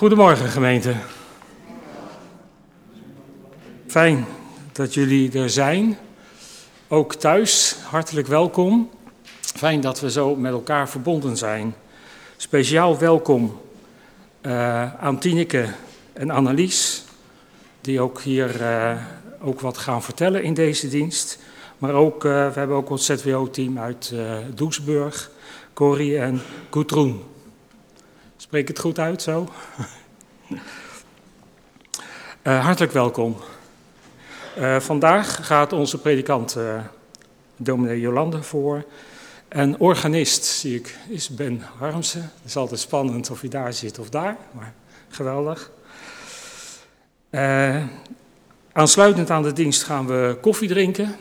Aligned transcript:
Goedemorgen 0.00 0.48
gemeente. 0.48 0.94
Fijn 3.86 4.26
dat 4.72 4.94
jullie 4.94 5.32
er 5.32 5.50
zijn. 5.50 5.98
Ook 6.88 7.14
thuis, 7.14 7.76
hartelijk 7.84 8.26
welkom. 8.26 8.90
Fijn 9.40 9.80
dat 9.80 10.00
we 10.00 10.10
zo 10.10 10.36
met 10.36 10.52
elkaar 10.52 10.88
verbonden 10.88 11.36
zijn. 11.36 11.74
Speciaal 12.36 12.98
welkom 12.98 13.60
uh, 14.42 14.94
aan 14.94 15.18
Tineke 15.18 15.68
en 16.12 16.30
Annelies, 16.30 17.04
die 17.80 18.00
ook 18.00 18.20
hier 18.20 18.60
uh, 18.60 18.96
ook 19.40 19.60
wat 19.60 19.78
gaan 19.78 20.02
vertellen 20.02 20.42
in 20.42 20.54
deze 20.54 20.88
dienst. 20.88 21.38
Maar 21.78 21.92
ook, 21.92 22.24
uh, 22.24 22.30
we 22.30 22.58
hebben 22.58 22.76
ook 22.76 22.90
ons 22.90 23.04
ZWO-team 23.04 23.78
uit 23.78 24.14
Doesburg, 24.54 25.30
Corrie 25.72 26.18
en 26.18 26.40
Gudrun. 26.70 27.22
Spreek 28.50 28.68
het 28.68 28.78
goed 28.78 28.98
uit 28.98 29.22
zo? 29.22 29.48
Uh, 32.42 32.64
hartelijk 32.66 32.92
welkom. 32.92 33.36
Uh, 34.58 34.80
vandaag 34.80 35.46
gaat 35.46 35.72
onze 35.72 35.98
predikant 35.98 36.56
uh, 36.56 36.80
dominee 37.56 38.00
Jolande 38.00 38.42
voor. 38.42 38.84
En 39.48 39.78
organist, 39.78 40.44
zie 40.44 40.74
ik, 40.74 40.98
is 41.08 41.28
Ben 41.28 41.62
Harmsen. 41.78 42.20
Het 42.20 42.44
is 42.44 42.56
altijd 42.56 42.80
spannend 42.80 43.30
of 43.30 43.40
hij 43.40 43.50
daar 43.50 43.72
zit 43.72 43.98
of 43.98 44.08
daar, 44.08 44.36
maar 44.52 44.72
geweldig. 45.08 45.70
aansluitend 48.72 49.30
aan 49.30 49.42
de 49.42 49.52
dienst 49.52 49.82
gaan 49.82 50.06
we 50.06 50.38
koffie 50.40 50.68
drinken. 50.68 51.16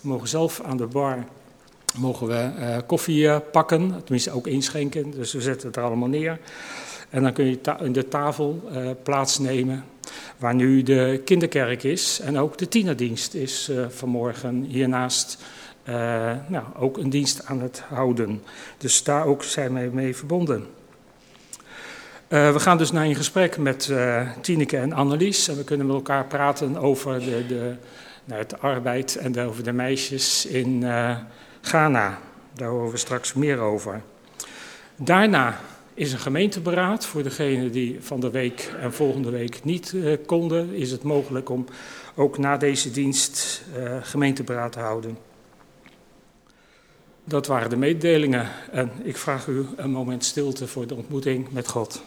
We 0.00 0.08
mogen 0.08 0.28
zelf 0.28 0.60
aan 0.60 0.76
de 0.76 0.86
bar 0.86 1.24
mogen 1.94 2.26
we 2.26 2.82
koffie 2.86 3.40
pakken, 3.40 4.00
tenminste 4.04 4.30
ook 4.30 4.46
inschenken. 4.46 5.10
Dus 5.10 5.32
we 5.32 5.40
zetten 5.40 5.66
het 5.66 5.76
er 5.76 5.82
allemaal 5.82 6.08
neer. 6.08 6.38
En 7.10 7.22
dan 7.22 7.32
kun 7.32 7.46
je 7.46 7.58
in 7.80 7.92
de 7.92 8.08
tafel 8.08 8.70
uh, 8.72 8.90
plaatsnemen 9.02 9.84
waar 10.36 10.54
nu 10.54 10.82
de 10.82 11.20
kinderkerk 11.24 11.82
is. 11.82 12.20
En 12.20 12.38
ook 12.38 12.58
de 12.58 12.68
tienerdienst 12.68 13.34
is 13.34 13.70
vanmorgen 13.88 14.62
hiernaast 14.62 15.38
nou, 16.48 16.64
ook 16.78 16.98
een 16.98 17.10
dienst 17.10 17.44
aan 17.44 17.60
het 17.60 17.82
houden. 17.88 18.42
Dus 18.78 19.02
daar 19.02 19.24
ook 19.24 19.42
zijn 19.42 19.72
wij 19.72 19.88
mee 19.88 20.16
verbonden. 20.16 20.66
we 22.28 22.54
gaan 22.58 22.78
dus 22.78 22.92
naar 22.92 23.04
een 23.04 23.14
gesprek 23.14 23.58
met 23.58 23.92
Tineke 24.40 24.76
en 24.76 24.92
Annelies. 24.92 25.48
En 25.48 25.56
we 25.56 25.64
kunnen 25.64 25.86
met 25.86 25.96
elkaar 25.96 26.26
praten 26.26 26.76
over 26.76 27.18
de, 27.18 27.46
de, 27.46 27.74
nou, 28.24 28.40
het 28.40 28.60
arbeid 28.60 29.16
en 29.16 29.32
de, 29.32 29.42
over 29.42 29.64
de 29.64 29.72
meisjes 29.72 30.46
in 30.46 30.84
Ghana. 31.62 32.18
Daar 32.54 32.68
horen 32.68 32.90
we 32.90 32.96
straks 32.96 33.32
meer 33.32 33.58
over. 33.58 34.02
Daarna 34.96 35.60
is 35.94 36.12
een 36.12 36.18
gemeenteberaad. 36.18 37.06
Voor 37.06 37.22
degenen 37.22 37.72
die 37.72 37.96
van 38.00 38.20
de 38.20 38.30
week 38.30 38.72
en 38.80 38.92
volgende 38.92 39.30
week 39.30 39.64
niet 39.64 39.92
uh, 39.92 40.16
konden, 40.26 40.74
is 40.74 40.90
het 40.90 41.02
mogelijk 41.02 41.48
om 41.48 41.66
ook 42.14 42.38
na 42.38 42.56
deze 42.56 42.90
dienst 42.90 43.62
uh, 43.76 43.96
gemeenteberaad 44.02 44.72
te 44.72 44.80
houden. 44.80 45.18
Dat 47.24 47.46
waren 47.46 47.70
de 47.70 47.76
mededelingen 47.76 48.48
en 48.70 48.90
ik 49.02 49.16
vraag 49.16 49.46
u 49.46 49.66
een 49.76 49.90
moment 49.90 50.24
stilte 50.24 50.66
voor 50.66 50.86
de 50.86 50.94
ontmoeting 50.94 51.50
met 51.50 51.68
God. 51.68 52.02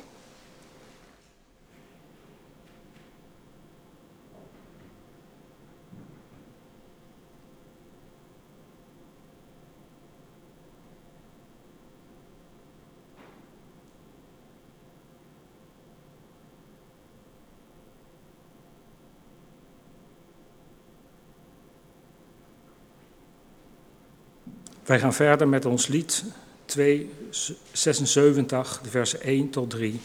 Wij 24.85 25.00
gaan 25.00 25.13
verder 25.13 25.47
met 25.47 25.66
ons 25.66 25.88
lied 25.88 26.23
276, 26.66 28.79
de 28.84 28.90
versen 28.90 29.22
1 29.22 29.50
tot 29.50 29.69
3. 29.69 30.00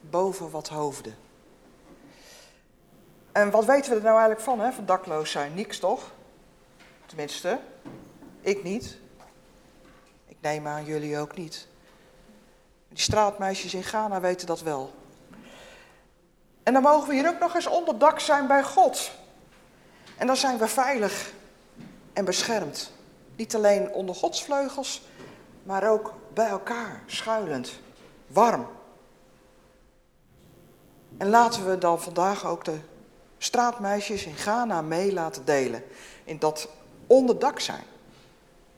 Boven 0.00 0.50
wat 0.50 0.68
hoofden. 0.68 1.16
En 3.32 3.50
wat 3.50 3.64
weten 3.64 3.90
we 3.90 3.96
er 3.96 4.02
nou 4.02 4.18
eigenlijk 4.18 4.44
van, 4.44 4.60
hè, 4.60 4.72
van 4.72 4.86
dakloos 4.86 5.30
zijn? 5.30 5.54
Niks 5.54 5.78
toch? 5.78 6.12
Tenminste, 7.06 7.58
ik 8.40 8.62
niet. 8.62 8.98
Ik 10.26 10.36
neem 10.40 10.66
aan 10.66 10.84
jullie 10.84 11.18
ook 11.18 11.36
niet. 11.36 11.68
Die 12.88 12.98
straatmeisjes 12.98 13.74
in 13.74 13.82
Ghana 13.82 14.20
weten 14.20 14.46
dat 14.46 14.60
wel. 14.60 14.94
En 16.62 16.72
dan 16.72 16.82
mogen 16.82 17.08
we 17.08 17.14
hier 17.14 17.28
ook 17.28 17.38
nog 17.38 17.54
eens 17.54 17.66
onder 17.66 17.98
dak 17.98 18.20
zijn 18.20 18.46
bij 18.46 18.62
God. 18.62 19.10
En 20.16 20.26
dan 20.26 20.36
zijn 20.36 20.58
we 20.58 20.68
veilig 20.68 21.32
en 22.12 22.24
beschermd. 22.24 22.92
Niet 23.36 23.54
alleen 23.54 23.92
onder 23.92 24.14
Gods 24.14 24.44
vleugels, 24.44 25.02
maar 25.62 25.90
ook 25.90 26.14
bij 26.34 26.48
elkaar, 26.48 27.02
schuilend, 27.06 27.72
warm. 28.26 28.66
En 31.18 31.28
laten 31.28 31.70
we 31.70 31.78
dan 31.78 32.00
vandaag 32.00 32.46
ook 32.46 32.64
de 32.64 32.78
straatmeisjes 33.38 34.24
in 34.24 34.34
Ghana 34.34 34.82
mee 34.82 35.12
laten 35.12 35.44
delen 35.44 35.82
in 36.24 36.38
dat 36.38 36.68
onderdak 37.06 37.60
zijn. 37.60 37.84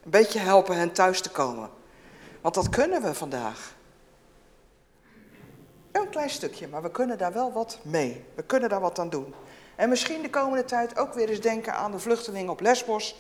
Een 0.05 0.11
beetje 0.11 0.39
helpen 0.39 0.77
hen 0.77 0.93
thuis 0.93 1.21
te 1.21 1.31
komen. 1.31 1.71
Want 2.41 2.55
dat 2.55 2.69
kunnen 2.69 3.03
we 3.03 3.15
vandaag. 3.15 3.75
Een 5.93 6.09
klein 6.11 6.31
stukje, 6.31 6.69
maar 6.69 6.83
we 6.83 6.91
kunnen 6.91 7.19
daar 7.19 7.33
wel 7.33 7.53
wat 7.53 7.79
mee. 7.83 8.25
We 8.35 8.43
kunnen 8.43 8.69
daar 8.69 8.81
wat 8.81 8.99
aan 8.99 9.11
doen. 9.11 9.35
En 9.77 9.89
misschien 9.89 10.23
de 10.23 10.31
komende 10.31 10.65
tijd 10.65 10.99
ook 10.99 11.15
weer 11.15 11.29
eens 11.29 11.41
denken 11.41 11.75
aan 11.75 11.91
de 11.91 11.99
vluchtelingen 11.99 12.51
op 12.51 12.61
Lesbos 12.61 13.17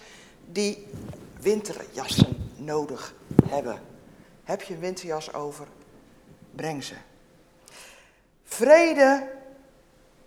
die 0.47 0.87
winterjassen 1.41 2.51
nodig 2.57 3.15
hebben. 3.49 3.81
Heb 4.45 4.63
je 4.63 4.75
een 4.75 4.81
winterjas 4.81 5.33
over? 5.33 5.67
Breng 6.55 6.85
ze. 6.85 6.95
Vrede 8.47 9.29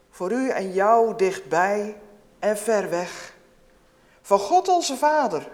voor 0.09 0.31
u 0.31 0.49
en 0.49 0.73
jou 0.73 1.15
dichtbij 1.15 1.97
en 2.39 2.57
ver 2.57 2.89
weg. 2.89 3.33
Van 4.21 4.39
God 4.39 4.67
onze 4.67 4.97
Vader, 4.97 5.51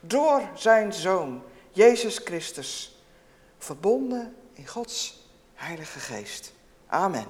door 0.00 0.42
zijn 0.54 0.92
Zoon, 0.92 1.42
Jezus 1.70 2.18
Christus, 2.18 3.02
verbonden 3.58 4.36
in 4.52 4.66
Gods 4.66 5.26
Heilige 5.54 5.98
Geest. 5.98 6.52
Amen. 6.86 7.26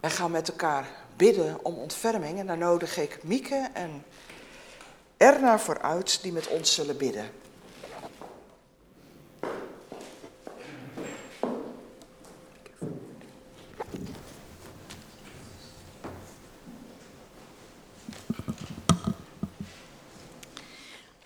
Wij 0.00 0.10
gaan 0.10 0.30
met 0.30 0.48
elkaar 0.48 0.88
bidden 1.16 1.64
om 1.64 1.74
ontferming 1.74 2.38
en 2.38 2.46
dan 2.46 2.58
nodig 2.58 2.96
ik 2.96 3.22
Mieke 3.22 3.68
en 3.72 4.04
Erna 5.16 5.58
vooruit 5.58 6.22
die 6.22 6.32
met 6.32 6.46
ons 6.46 6.74
zullen 6.74 6.96
bidden. 6.96 7.30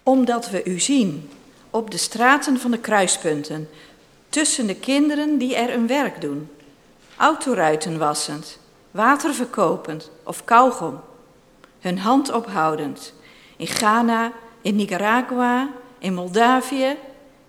Omdat 0.02 0.50
we 0.50 0.64
u 0.64 0.80
zien 0.80 1.30
op 1.70 1.90
de 1.90 1.96
straten 1.96 2.58
van 2.58 2.70
de 2.70 2.78
kruispunten, 2.78 3.68
tussen 4.28 4.66
de 4.66 4.76
kinderen 4.76 5.38
die 5.38 5.56
er 5.56 5.74
een 5.74 5.86
werk 5.86 6.20
doen, 6.20 6.48
autoruiten 7.16 7.98
wassend, 7.98 8.58
water 8.90 9.34
verkopend 9.34 10.10
of 10.22 10.44
kauwgom, 10.44 11.00
hun 11.80 11.98
hand 11.98 12.32
ophoudend, 12.32 13.12
in 13.56 13.66
Ghana, 13.66 14.32
in 14.60 14.76
Nicaragua, 14.76 15.68
in 15.98 16.14
Moldavië 16.14 16.96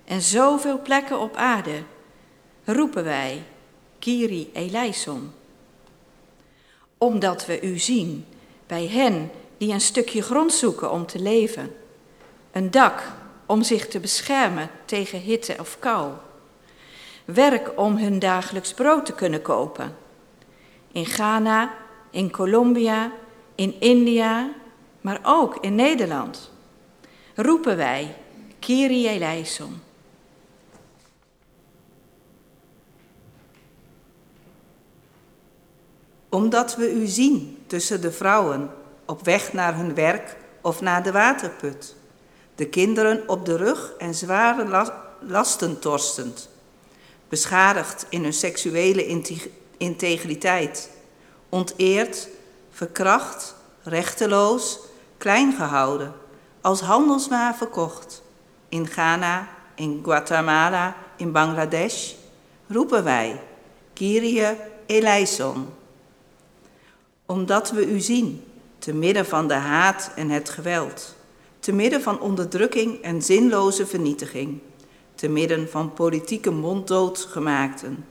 en 0.06 0.22
zoveel 0.22 0.82
plekken 0.82 1.20
op 1.20 1.36
aarde, 1.36 1.84
roepen 2.64 3.04
wij, 3.04 3.44
Kiri 4.00 4.50
eleison. 4.54 5.34
Omdat 6.98 7.46
we 7.46 7.62
u 7.62 7.78
zien 7.78 8.26
bij 8.68 8.88
hen 8.88 9.32
die 9.58 9.74
een 9.74 9.82
stukje 9.82 10.22
grond 10.22 10.54
zoeken 10.54 10.92
om 10.92 11.06
te 11.06 11.20
leven, 11.20 11.76
een 12.54 12.72
dak 12.72 13.04
om 13.46 13.64
zich 13.64 13.88
te 13.88 14.00
beschermen 14.00 14.70
tegen 14.86 15.20
hitte 15.20 15.56
of 15.60 15.80
kou, 15.80 16.12
werk 17.26 17.72
om 17.80 17.98
hun 17.98 18.20
dagelijks 18.20 18.74
brood 18.74 19.06
te 19.06 19.14
kunnen 19.14 19.42
kopen. 19.42 19.96
In 20.92 21.06
Ghana, 21.06 21.74
in 22.10 22.32
Colombia, 22.32 23.12
in 23.56 23.80
India, 23.80 24.50
maar 25.02 25.20
ook 25.24 25.58
in 25.62 25.76
Nederland 25.76 26.52
roepen 27.36 27.78
wij 27.78 28.16
Kyrie 28.60 29.10
eleison. 29.10 29.82
Omdat 36.30 36.76
we 36.76 36.94
u 36.94 37.06
zien 37.06 37.64
tussen 37.68 38.02
de 38.02 38.12
vrouwen 38.12 38.72
op 39.06 39.26
weg 39.26 39.54
naar 39.54 39.76
hun 39.76 39.96
werk 39.96 40.36
of 40.62 40.82
naar 40.82 41.04
de 41.04 41.12
waterput. 41.12 41.96
De 42.56 42.66
kinderen 42.66 43.24
op 43.28 43.46
de 43.46 43.58
rug 43.58 43.94
en 43.98 44.14
zware 44.14 44.92
lasten 45.20 45.80
torstend. 45.80 46.50
Beschadigd 47.30 48.06
in 48.10 48.24
hun 48.24 48.34
seksuele 48.34 49.24
integriteit. 49.78 50.90
Onteerd, 51.50 52.28
verkracht, 52.72 53.56
rechteloos, 53.84 54.80
klein 55.18 55.54
gehouden, 55.54 56.14
als 56.62 56.82
handelswaar 56.82 57.56
verkocht. 57.56 58.22
In 58.70 58.88
Ghana, 58.88 59.48
in 59.76 60.00
Guatemala, 60.04 60.96
in 61.16 61.32
Bangladesh 61.32 62.14
roepen 62.68 63.04
wij 63.04 63.42
Kyrie 63.94 64.58
eleison. 64.86 65.70
Omdat 67.26 67.72
we 67.72 67.86
u 67.86 68.00
zien, 68.00 68.44
te 68.80 68.94
midden 68.94 69.26
van 69.26 69.48
de 69.48 69.54
haat 69.54 70.12
en 70.16 70.30
het 70.30 70.50
geweld, 70.50 71.16
te 71.64 71.72
midden 71.72 72.02
van 72.02 72.20
onderdrukking 72.20 73.02
en 73.02 73.22
zinloze 73.22 73.86
vernietiging, 73.86 74.60
te 75.16 75.28
midden 75.28 75.70
van 75.70 75.94
politieke 75.94 76.52
monddoodgemaakten, 76.52 78.06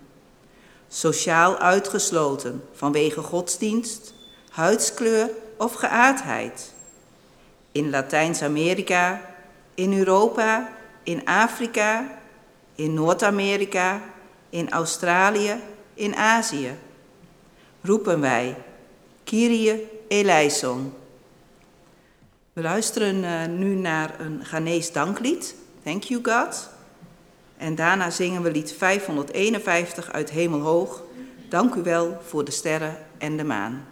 sociaal 0.89 1.59
uitgesloten 1.59 2.63
vanwege 2.73 3.21
godsdienst, 3.21 4.15
huidskleur 4.51 5.31
of 5.57 5.75
geaardheid. 5.75 6.75
In 7.73 7.91
Latijns-Amerika, 7.91 9.35
in 9.75 9.99
Europa, 9.99 10.73
in 11.03 11.27
Afrika, 11.27 12.19
in 12.75 12.95
Noord-Amerika, 12.95 14.03
in 14.51 14.71
Australië, 14.71 15.61
in 15.95 16.17
Azië. 16.17 16.75
Roepen 17.83 18.21
wij, 18.21 18.57
Kyrie 19.25 19.89
eleison. 20.09 20.93
We 22.53 22.63
luisteren 22.63 23.17
uh, 23.17 23.59
nu 23.59 23.75
naar 23.75 24.21
een 24.21 24.45
Ghanese 24.45 24.93
danklied, 24.93 25.55
Thank 25.83 26.03
You 26.03 26.21
God. 26.23 26.69
En 27.57 27.75
daarna 27.75 28.11
zingen 28.11 28.43
we 28.43 28.51
lied 28.51 28.73
551 28.73 30.13
uit 30.13 30.31
Hemelhoog, 30.31 31.03
Dank 31.49 31.75
u 31.75 31.83
wel 31.83 32.21
voor 32.27 32.45
de 32.45 32.51
sterren 32.51 32.97
en 33.19 33.37
de 33.37 33.45
maan. 33.45 33.87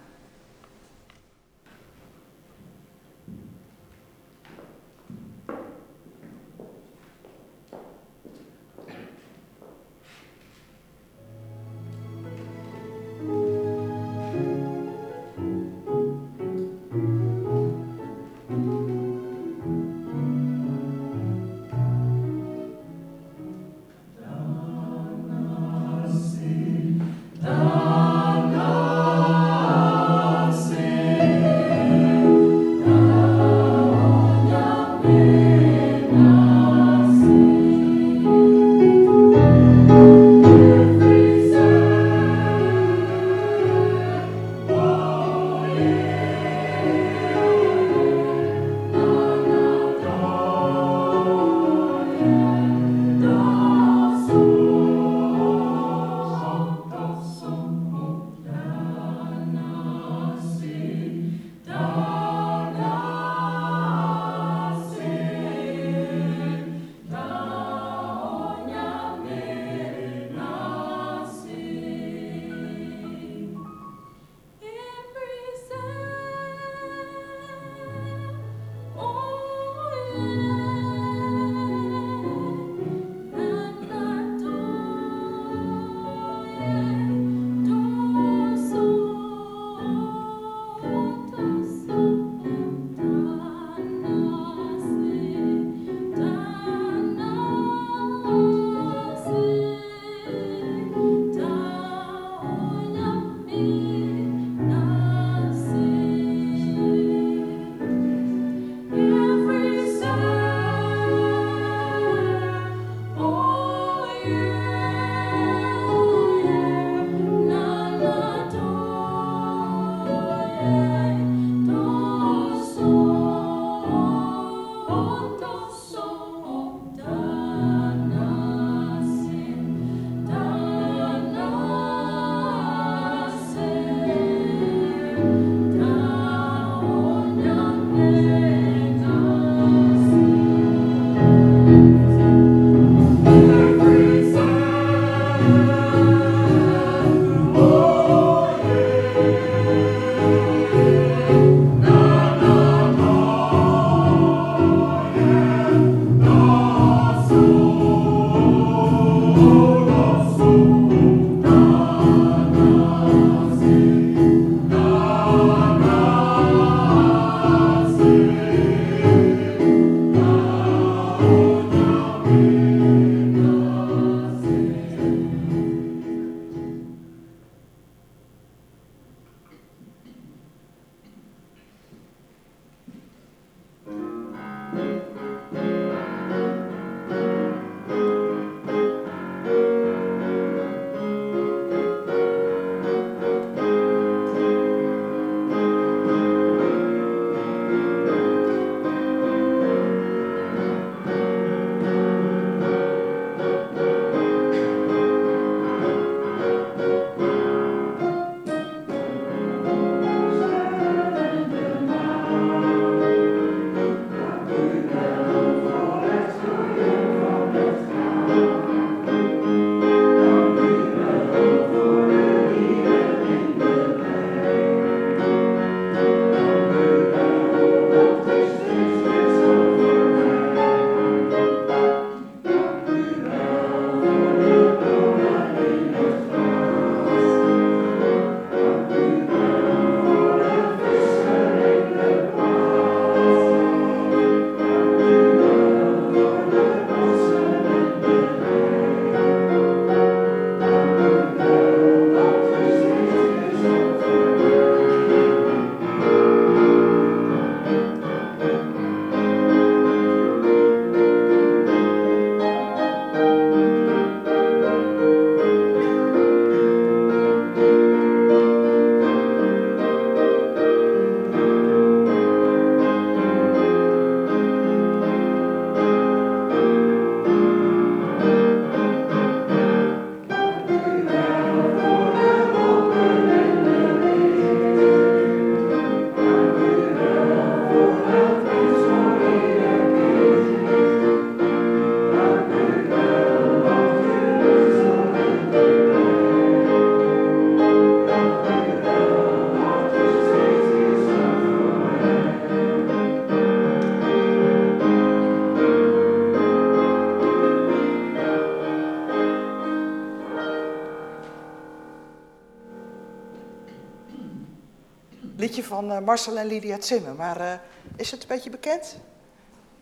Eh, 315.90 315.98
Marcel 315.98 316.38
en 316.38 316.46
Lydia 316.46 316.80
Zimmer, 316.80 317.14
maar 317.14 317.40
eh, 317.40 317.52
is 317.96 318.10
het 318.10 318.22
een 318.22 318.28
beetje 318.28 318.50
bekend? 318.50 318.96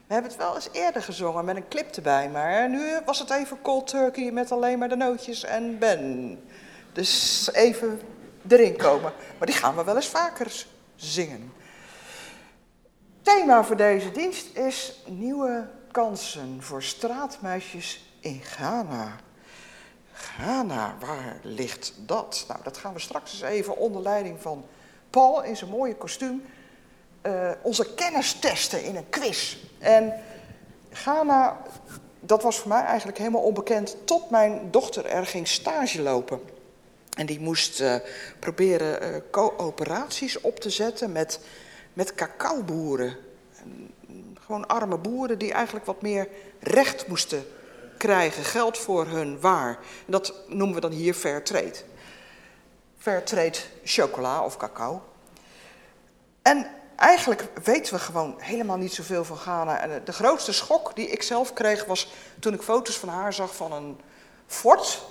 We 0.07 0.15
hebben 0.15 0.31
het 0.31 0.41
wel 0.41 0.55
eens 0.55 0.69
eerder 0.73 1.03
gezongen 1.03 1.45
met 1.45 1.57
een 1.57 1.69
clip 1.69 1.95
erbij, 1.95 2.29
maar 2.29 2.71
nu 2.71 3.01
was 3.05 3.19
het 3.19 3.31
even 3.31 3.63
cold 3.63 3.87
turkey 3.87 4.31
met 4.31 4.53
alleen 4.53 4.79
maar 4.79 4.89
de 4.89 4.97
nootjes 4.97 5.45
en 5.45 5.79
Ben. 5.79 6.39
Dus 6.93 7.49
even 7.53 8.01
erin 8.49 8.77
komen. 8.77 9.13
Maar 9.39 9.47
die 9.47 9.57
gaan 9.57 9.77
we 9.77 9.85
wel 9.85 9.97
eens 9.97 10.09
vaker 10.09 10.65
zingen. 10.97 11.53
Thema 13.23 13.65
voor 13.65 13.77
deze 13.77 14.11
dienst 14.11 14.57
is 14.57 15.03
nieuwe 15.07 15.69
kansen 15.91 16.63
voor 16.63 16.83
straatmeisjes 16.83 18.15
in 18.21 18.41
Ghana. 18.43 19.17
Ghana, 20.13 20.95
waar 21.01 21.39
ligt 21.43 21.93
dat? 21.97 22.45
Nou, 22.49 22.61
dat 22.63 22.77
gaan 22.77 22.93
we 22.93 22.99
straks 22.99 23.33
eens 23.33 23.43
even 23.43 23.77
onder 23.77 24.03
leiding 24.03 24.41
van 24.41 24.65
Paul 25.11 25.43
in 25.43 25.57
zijn 25.57 25.71
mooie 25.71 25.95
kostuum 25.95 26.43
uh, 27.23 27.51
onze 27.63 27.95
kennis 27.95 28.33
testen 28.33 28.85
in 28.85 28.97
een 28.97 29.09
quiz. 29.09 29.57
En 29.79 30.13
Ghana, 30.93 31.63
dat 32.21 32.43
was 32.43 32.59
voor 32.59 32.69
mij 32.69 32.83
eigenlijk 32.83 33.19
helemaal 33.19 33.43
onbekend 33.43 33.97
tot 34.05 34.31
mijn 34.31 34.71
dochter 34.71 35.07
er 35.07 35.27
ging 35.27 35.49
stage 35.49 36.03
lopen. 36.03 36.41
En 37.17 37.27
die 37.27 37.41
moest 37.41 37.81
uh, 37.81 37.95
proberen 38.39 39.03
uh, 39.03 39.21
coöperaties 39.31 40.41
op 40.41 40.61
te 40.61 40.71
zetten 40.71 41.13
met, 41.13 41.41
met 41.93 42.15
cacaoboeren. 42.15 43.17
Gewoon 44.41 44.67
arme 44.67 44.99
boeren 44.99 45.39
die 45.39 45.53
eigenlijk 45.53 45.87
wat 45.87 46.03
meer 46.03 46.29
recht 46.61 47.07
moesten 47.07 47.45
krijgen, 47.97 48.45
geld 48.45 48.79
voor 48.79 49.07
hun 49.07 49.41
waar. 49.41 49.79
Dat 50.07 50.35
noemen 50.49 50.75
we 50.75 50.81
dan 50.81 50.93
hier 50.93 51.15
fair 51.15 51.43
trade. 51.43 51.77
Fair 52.99 53.25
trade 53.25 53.59
chocola 53.85 54.45
of 54.45 54.57
cacao. 54.57 55.03
En 56.43 56.67
eigenlijk 56.97 57.49
weten 57.65 57.95
we 57.95 58.01
gewoon 58.01 58.35
helemaal 58.39 58.77
niet 58.77 58.93
zoveel 58.93 59.25
van 59.25 59.37
Ghana. 59.37 59.79
En 59.79 60.05
de 60.05 60.13
grootste 60.13 60.53
schok 60.53 60.97
die 60.97 61.09
ik 61.09 61.23
zelf 61.23 61.53
kreeg 61.53 61.85
was 61.85 62.13
toen 62.39 62.55
ik 62.55 62.63
foto's 62.63 62.99
van 62.99 63.09
haar 63.09 63.33
zag 63.33 63.57
van 63.57 63.73
een 63.73 64.01
fort 64.47 65.05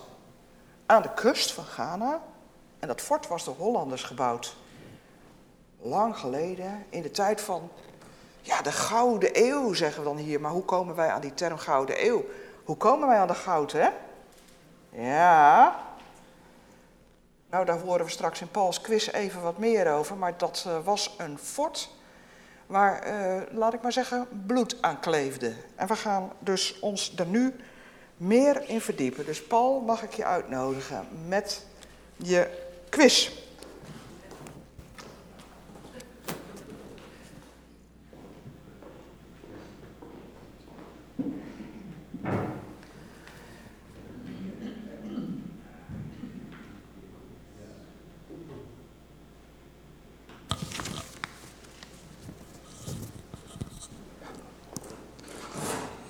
aan 0.85 1.01
de 1.01 1.13
kust 1.13 1.51
van 1.51 1.63
Ghana. 1.63 2.21
En 2.79 2.87
dat 2.87 3.01
fort 3.01 3.27
was 3.27 3.43
door 3.43 3.55
Hollanders 3.55 4.03
gebouwd. 4.03 4.55
Lang 5.81 6.17
geleden, 6.17 6.85
in 6.89 7.01
de 7.01 7.11
tijd 7.11 7.41
van 7.41 7.69
ja, 8.41 8.61
de 8.61 8.71
Gouden 8.71 9.29
Eeuw, 9.33 9.73
zeggen 9.73 10.03
we 10.03 10.07
dan 10.07 10.17
hier. 10.17 10.41
Maar 10.41 10.51
hoe 10.51 10.65
komen 10.65 10.95
wij 10.95 11.09
aan 11.09 11.21
die 11.21 11.33
term 11.33 11.57
Gouden 11.57 12.05
Eeuw? 12.05 12.25
Hoe 12.63 12.77
komen 12.77 13.07
wij 13.07 13.17
aan 13.17 13.27
de 13.27 13.33
goud, 13.33 13.71
hè? 13.71 13.89
Ja. 14.89 15.86
Nou, 17.49 17.65
daar 17.65 17.79
horen 17.79 18.05
we 18.05 18.11
straks 18.11 18.41
in 18.41 18.51
Pauls 18.51 18.81
quiz 18.81 19.07
even 19.07 19.41
wat 19.41 19.57
meer 19.57 19.91
over. 19.91 20.17
Maar 20.17 20.37
dat 20.37 20.63
uh, 20.67 20.77
was 20.83 21.15
een 21.17 21.37
fort 21.37 21.89
waar, 22.65 23.07
uh, 23.07 23.41
laat 23.51 23.73
ik 23.73 23.81
maar 23.81 23.91
zeggen, 23.91 24.27
bloed 24.45 24.77
aan 24.81 24.99
kleefde. 24.99 25.53
En 25.75 25.87
we 25.87 25.95
gaan 25.95 26.31
dus 26.39 26.79
ons 26.79 27.13
er 27.17 27.25
nu 27.25 27.55
meer 28.17 28.69
in 28.69 28.81
verdiepen. 28.81 29.25
Dus 29.25 29.43
Paul, 29.43 29.79
mag 29.79 30.03
ik 30.03 30.13
je 30.13 30.25
uitnodigen 30.25 31.07
met 31.27 31.65
je 32.15 32.67
quiz. 32.89 33.31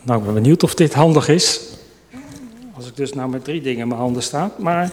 Nou, 0.08 0.20
ik 0.20 0.26
ben 0.26 0.34
benieuwd 0.34 0.64
of 0.64 0.76
dit 0.76 0.94
handig 0.94 1.28
is. 1.28 1.62
Als 2.76 2.88
ik 2.88 2.96
dus 2.96 3.14
nou 3.14 3.30
met 3.30 3.44
drie 3.44 3.62
dingen 3.62 3.80
in 3.80 3.88
mijn 3.88 4.00
handen 4.00 4.24
sta. 4.24 4.52
Maar 4.58 4.92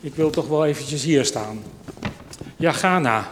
ik 0.00 0.14
wil 0.14 0.30
toch 0.30 0.48
wel 0.48 0.66
eventjes 0.66 1.04
hier 1.04 1.24
staan. 1.24 1.62
Ja, 2.56 2.72
Ghana. 2.72 3.30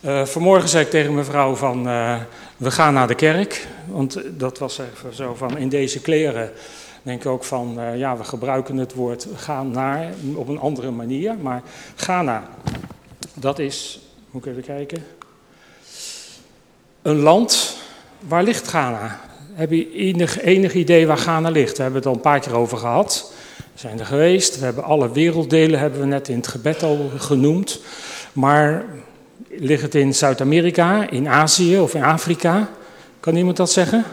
Uh, 0.00 0.24
vanmorgen 0.24 0.68
zei 0.68 0.84
ik 0.84 0.90
tegen 0.90 1.14
mijn 1.14 1.26
vrouw 1.26 1.54
van, 1.54 1.88
uh, 1.88 2.20
we 2.56 2.70
gaan 2.70 2.94
naar 2.94 3.06
de 3.06 3.14
kerk. 3.14 3.66
Want 3.86 4.20
dat 4.38 4.58
was 4.58 4.78
even 4.78 5.14
zo 5.14 5.34
van, 5.34 5.58
in 5.58 5.68
deze 5.68 6.00
kleren 6.00 6.52
denk 7.02 7.20
ik 7.20 7.26
ook 7.26 7.44
van, 7.44 7.80
uh, 7.80 7.98
ja, 7.98 8.16
we 8.16 8.24
gebruiken 8.24 8.76
het 8.76 8.94
woord 8.94 9.26
gaan 9.36 9.70
naar 9.70 10.12
op 10.34 10.48
een 10.48 10.60
andere 10.60 10.90
manier. 10.90 11.34
Maar 11.38 11.62
Ghana, 11.94 12.48
dat 13.34 13.58
is, 13.58 14.00
moet 14.30 14.46
ik 14.46 14.52
even 14.52 14.62
kijken, 14.62 15.04
een 17.02 17.18
land, 17.18 17.76
waar 18.18 18.42
ligt 18.42 18.68
Ghana? 18.68 19.20
Heb 19.54 19.70
je 19.70 19.92
enig, 19.92 20.40
enig 20.40 20.74
idee 20.74 21.06
waar 21.06 21.16
Ghana 21.16 21.48
ligt? 21.48 21.76
We 21.76 21.82
hebben 21.82 22.00
het 22.00 22.08
al 22.08 22.14
een 22.14 22.20
paar 22.20 22.40
keer 22.40 22.54
over 22.54 22.78
gehad. 22.78 23.32
We 23.56 23.80
zijn 23.80 23.98
er 23.98 24.06
geweest. 24.06 24.58
We 24.58 24.64
hebben 24.64 24.84
alle 24.84 25.12
werelddelen 25.12 25.80
hebben 25.80 26.00
we 26.00 26.06
net 26.06 26.28
in 26.28 26.36
het 26.36 26.46
gebed 26.46 26.82
al 26.82 27.10
genoemd. 27.16 27.80
Maar 28.32 28.84
ligt 29.48 29.82
het 29.82 29.94
in 29.94 30.14
Zuid-Amerika, 30.14 31.10
in 31.10 31.28
Azië 31.28 31.78
of 31.78 31.94
in 31.94 32.02
Afrika? 32.02 32.68
Kan 33.20 33.36
iemand 33.36 33.56
dat 33.56 33.70
zeggen? 33.70 34.04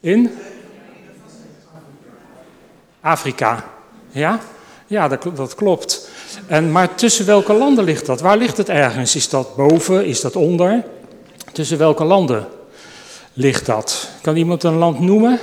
In? 0.00 0.30
Afrika. 3.00 3.64
Ja? 4.10 4.40
Ja, 4.86 5.08
dat, 5.08 5.26
dat 5.36 5.54
klopt. 5.54 6.10
En, 6.46 6.72
maar 6.72 6.94
tussen 6.94 7.26
welke 7.26 7.52
landen 7.52 7.84
ligt 7.84 8.06
dat? 8.06 8.20
Waar 8.20 8.36
ligt 8.36 8.56
het 8.56 8.68
ergens? 8.68 9.16
Is 9.16 9.28
dat 9.28 9.56
boven? 9.56 10.06
Is 10.06 10.20
dat 10.20 10.36
onder? 10.36 10.84
Tussen 11.52 11.78
welke 11.78 12.04
landen? 12.04 12.46
Ligt 13.38 13.66
dat? 13.66 14.08
Kan 14.22 14.36
iemand 14.36 14.62
een 14.62 14.74
land 14.74 15.00
noemen? 15.00 15.38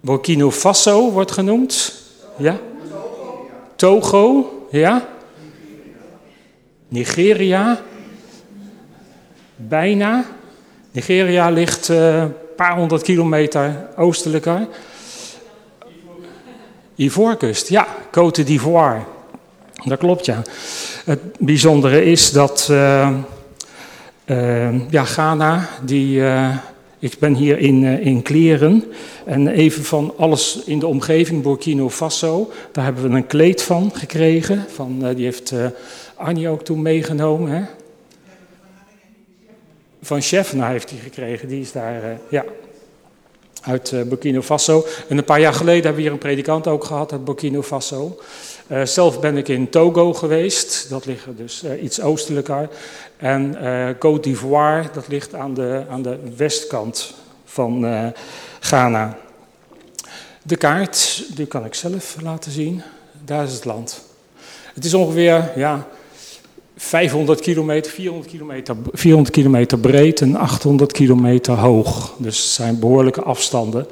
Burkina 0.00 0.50
Faso 0.50 1.10
wordt 1.10 1.32
genoemd. 1.32 1.92
Ja? 2.36 2.58
Togo, 3.76 4.66
ja? 4.70 5.08
Nigeria. 6.88 7.80
Bijna. 9.56 10.24
Nigeria 10.90 11.50
ligt 11.50 11.88
uh, 11.88 12.20
een 12.20 12.34
paar 12.56 12.76
honderd 12.76 13.02
kilometer 13.02 13.88
oostelijker. 13.96 14.68
Ivoorkust, 16.94 17.68
ja, 17.68 17.86
Côte 18.10 18.44
d'Ivoire. 18.44 19.02
Dat 19.84 19.98
klopt, 19.98 20.24
ja. 20.24 20.42
Het 21.04 21.38
bijzondere 21.38 22.04
is 22.04 22.30
dat 22.30 22.68
uh, 22.70 23.08
uh, 24.26 24.90
ja, 24.90 25.04
Ghana, 25.04 25.68
die, 25.84 26.18
uh, 26.18 26.56
ik 26.98 27.18
ben 27.18 27.34
hier 27.34 27.58
in, 27.58 27.82
uh, 27.82 28.06
in 28.06 28.22
kleren. 28.22 28.84
En 29.24 29.48
even 29.48 29.84
van 29.84 30.14
alles 30.16 30.62
in 30.64 30.78
de 30.78 30.86
omgeving, 30.86 31.42
Burkina 31.42 31.88
Faso. 31.88 32.50
Daar 32.72 32.84
hebben 32.84 33.10
we 33.10 33.16
een 33.16 33.26
kleed 33.26 33.62
van 33.62 33.90
gekregen. 33.94 34.64
Van, 34.74 35.14
die 35.14 35.24
heeft 35.24 35.54
Arnie 36.14 36.48
ook 36.48 36.64
toen 36.64 36.82
meegenomen. 36.82 37.50
Hè? 37.50 37.62
Van 40.02 40.20
Chefna 40.20 40.68
heeft 40.68 40.90
hij 40.90 40.98
gekregen, 40.98 41.48
die 41.48 41.60
is 41.60 41.72
daar, 41.72 42.18
ja, 42.28 42.44
uit 43.62 43.94
Burkina 44.08 44.42
Faso. 44.42 44.86
En 45.08 45.18
een 45.18 45.24
paar 45.24 45.40
jaar 45.40 45.54
geleden 45.54 45.82
hebben 45.82 45.96
we 45.96 46.02
hier 46.02 46.12
een 46.12 46.18
predikant 46.18 46.66
ook 46.66 46.84
gehad 46.84 47.12
uit 47.12 47.24
Burkina 47.24 47.62
Faso. 47.62 48.18
Uh, 48.68 48.84
zelf 48.84 49.20
ben 49.20 49.36
ik 49.36 49.48
in 49.48 49.70
Togo 49.70 50.12
geweest, 50.12 50.90
dat 50.90 51.06
ligt 51.06 51.26
dus 51.36 51.64
uh, 51.64 51.82
iets 51.82 52.00
oostelijker. 52.00 52.68
En 53.16 53.56
uh, 53.62 53.88
Côte 53.90 54.20
d'Ivoire, 54.20 54.88
dat 54.92 55.08
ligt 55.08 55.34
aan 55.34 55.54
de, 55.54 55.84
aan 55.90 56.02
de 56.02 56.18
westkant 56.36 57.14
van 57.44 58.12
Ghana. 58.60 59.18
De 60.42 60.56
kaart, 60.56 61.24
die 61.34 61.46
kan 61.46 61.64
ik 61.64 61.74
zelf 61.74 62.16
laten 62.22 62.52
zien. 62.52 62.82
Daar 63.24 63.44
is 63.44 63.52
het 63.52 63.64
land. 63.64 64.02
Het 64.74 64.84
is 64.84 64.94
ongeveer 64.94 65.52
ja, 65.56 65.86
500 66.76 67.40
kilometer, 67.40 67.92
400 67.92 68.30
kilometer, 68.30 68.76
400 68.92 69.34
kilometer 69.34 69.78
breed 69.78 70.20
en 70.20 70.36
800 70.36 70.92
kilometer 70.92 71.54
hoog. 71.54 72.14
Dus 72.18 72.38
het 72.38 72.46
zijn 72.46 72.78
behoorlijke 72.78 73.22
afstanden. 73.22 73.86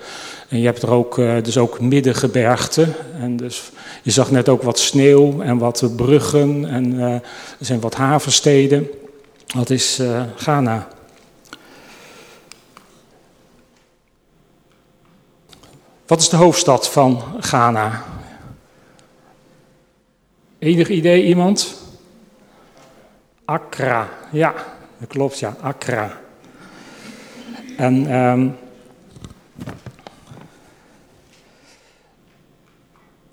En 0.52 0.58
je 0.58 0.64
hebt 0.64 0.82
er 0.82 0.90
ook, 0.90 1.16
dus 1.16 1.58
ook 1.58 1.80
middengebergten. 1.80 2.94
En 3.20 3.36
dus 3.36 3.72
je 4.02 4.10
zag 4.10 4.30
net 4.30 4.48
ook 4.48 4.62
wat 4.62 4.78
sneeuw 4.78 5.40
en 5.40 5.58
wat 5.58 5.96
bruggen 5.96 6.68
en 6.68 6.94
uh, 6.94 7.14
er 7.14 7.22
zijn 7.60 7.80
wat 7.80 7.94
havensteden. 7.94 8.90
Dat 9.46 9.70
is 9.70 10.00
uh, 10.00 10.22
Ghana. 10.36 10.88
Wat 16.06 16.20
is 16.20 16.28
de 16.28 16.36
hoofdstad 16.36 16.88
van 16.88 17.22
Ghana? 17.40 18.04
Enig 20.58 20.88
idee 20.88 21.24
iemand? 21.24 21.74
Accra, 23.44 24.08
ja, 24.32 24.54
dat 24.98 25.08
klopt 25.08 25.38
ja, 25.38 25.56
Accra. 25.60 26.20
En 27.76 28.14
um, 28.14 28.56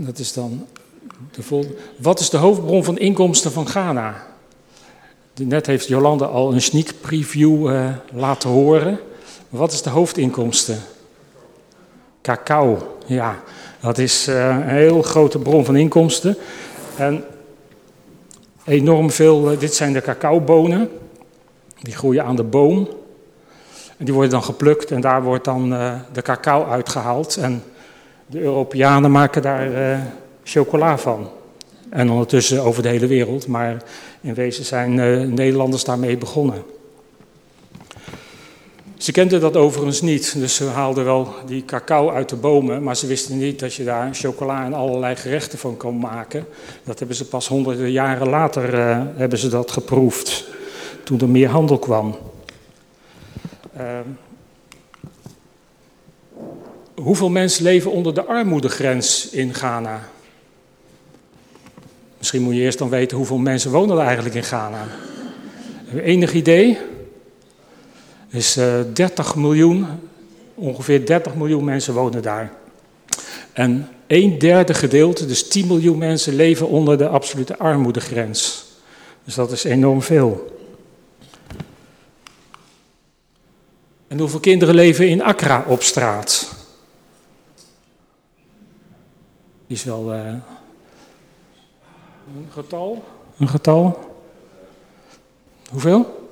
dat 0.05 0.19
is 0.19 0.33
dan 0.33 0.67
De 1.31 1.43
vol- 1.43 1.75
Wat 1.97 2.19
is 2.19 2.29
de 2.29 2.37
hoofdbron 2.37 2.83
van 2.83 2.97
inkomsten 2.97 3.51
van 3.51 3.67
Ghana? 3.67 4.27
Net 5.35 5.65
heeft 5.65 5.87
Jolande 5.87 6.25
al 6.25 6.53
een 6.53 6.61
sneak 6.61 6.93
preview 7.01 7.69
eh, 7.69 7.89
laten 8.13 8.49
horen. 8.49 8.99
Wat 9.49 9.71
is 9.71 9.81
de 9.81 9.89
hoofdinkomsten? 9.89 10.81
Cacao, 12.21 12.97
ja. 13.05 13.39
Dat 13.79 13.97
is 13.97 14.27
eh, 14.27 14.47
een 14.47 14.67
heel 14.67 15.01
grote 15.01 15.39
bron 15.39 15.65
van 15.65 15.75
inkomsten. 15.75 16.37
En 16.97 17.23
enorm 18.65 19.11
veel, 19.11 19.51
eh, 19.51 19.59
dit 19.59 19.73
zijn 19.73 19.93
de 19.93 20.01
cacaobonen. 20.01 20.89
Die 21.81 21.95
groeien 21.95 22.25
aan 22.25 22.35
de 22.35 22.43
boom. 22.43 22.89
En 23.97 24.05
die 24.05 24.13
worden 24.13 24.31
dan 24.31 24.43
geplukt 24.43 24.91
en 24.91 25.01
daar 25.01 25.23
wordt 25.23 25.45
dan 25.45 25.69
de 26.13 26.21
cacao 26.21 26.65
uitgehaald. 26.65 27.37
En 27.37 27.63
de 28.29 28.39
Europeanen 28.39 29.11
maken 29.11 29.41
daar 29.41 29.73
eh, 29.73 29.99
chocola 30.43 30.97
van. 30.97 31.29
En 31.89 32.09
ondertussen 32.09 32.63
over 32.63 32.83
de 32.83 32.89
hele 32.89 33.07
wereld, 33.07 33.47
maar 33.47 33.83
in 34.21 34.33
wezen 34.33 34.65
zijn 34.65 34.99
eh, 34.99 35.21
Nederlanders 35.21 35.83
daarmee 35.83 36.17
begonnen. 36.17 36.63
Ze 38.97 39.11
kenden 39.11 39.39
dat 39.39 39.55
overigens 39.55 40.01
niet, 40.01 40.33
dus 40.37 40.55
ze 40.55 40.65
haalden 40.65 41.05
wel 41.05 41.33
die 41.45 41.65
cacao 41.65 42.09
uit 42.09 42.29
de 42.29 42.35
bomen, 42.35 42.83
maar 42.83 42.95
ze 42.95 43.07
wisten 43.07 43.37
niet 43.37 43.59
dat 43.59 43.73
je 43.73 43.83
daar 43.83 44.13
chocola 44.13 44.65
en 44.65 44.73
allerlei 44.73 45.15
gerechten 45.15 45.59
van 45.59 45.77
kon 45.77 45.99
maken. 45.99 46.45
Dat 46.83 46.99
hebben 46.99 47.17
ze 47.17 47.25
pas 47.25 47.47
honderden 47.47 47.91
jaren 47.91 48.29
later 48.29 48.73
eh, 48.73 49.01
hebben 49.15 49.39
ze 49.39 49.49
dat 49.49 49.71
geproefd, 49.71 50.47
toen 51.03 51.19
er 51.19 51.29
meer 51.29 51.49
handel 51.49 51.79
kwam. 51.79 52.17
Ehm, 53.77 54.07
hoeveel 57.03 57.29
mensen 57.29 57.63
leven 57.63 57.91
onder 57.91 58.13
de 58.13 58.25
armoedegrens 58.25 59.29
in 59.29 59.53
Ghana? 59.53 60.09
Misschien 62.17 62.41
moet 62.41 62.55
je 62.55 62.61
eerst 62.61 62.77
dan 62.77 62.89
weten 62.89 63.17
hoeveel 63.17 63.37
mensen 63.37 63.71
wonen 63.71 63.97
er 63.97 64.05
eigenlijk 64.05 64.35
in 64.35 64.43
Ghana. 64.43 64.87
Enig 66.03 66.33
idee? 66.33 66.77
is 68.29 68.57
eh 68.57 68.79
30 68.93 69.35
miljoen, 69.35 69.87
ongeveer 70.55 71.05
30 71.05 71.35
miljoen 71.35 71.63
mensen 71.63 71.93
wonen 71.93 72.21
daar. 72.21 72.53
En 73.53 73.89
een 74.07 74.39
derde 74.39 74.73
gedeelte, 74.73 75.25
dus 75.25 75.47
10 75.47 75.67
miljoen 75.67 75.97
mensen, 75.97 76.35
leven 76.35 76.67
onder 76.67 76.97
de 76.97 77.07
absolute 77.07 77.57
armoedegrens. 77.57 78.65
Dus 79.23 79.35
dat 79.35 79.51
is 79.51 79.63
enorm 79.63 80.01
veel. 80.01 80.57
En 84.07 84.19
hoeveel 84.19 84.39
kinderen 84.39 84.75
leven 84.75 85.07
in 85.09 85.23
Accra 85.23 85.65
op 85.67 85.83
straat? 85.83 86.57
Die 89.51 89.58
is 89.69 89.83
wel 89.83 90.13
eh, 90.13 90.25
een 92.35 92.47
getal. 92.53 93.03
Een 93.37 93.49
getal. 93.49 93.99
Hoeveel? 95.69 96.29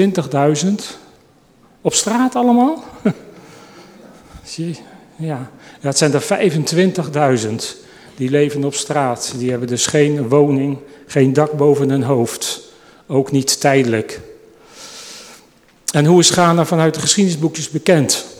20.000. 0.00 0.68
Op 1.80 1.94
straat 1.94 2.34
allemaal? 2.34 2.84
Zie? 4.44 4.78
Ja. 5.16 5.50
het 5.80 5.98
zijn 5.98 6.12
er 6.12 6.22
25.000 7.48 7.54
die 8.16 8.30
leven 8.30 8.64
op 8.64 8.74
straat. 8.74 9.34
Die 9.36 9.50
hebben 9.50 9.68
dus 9.68 9.86
geen 9.86 10.28
woning, 10.28 10.78
geen 11.06 11.32
dak 11.32 11.52
boven 11.52 11.90
hun 11.90 12.02
hoofd. 12.02 12.60
Ook 13.06 13.30
niet 13.30 13.60
tijdelijk. 13.60 14.20
En 15.92 16.04
hoe 16.04 16.20
is 16.20 16.30
Ghana 16.30 16.64
vanuit 16.64 16.94
de 16.94 17.00
geschiedenisboekjes 17.00 17.70
bekend? 17.70 18.35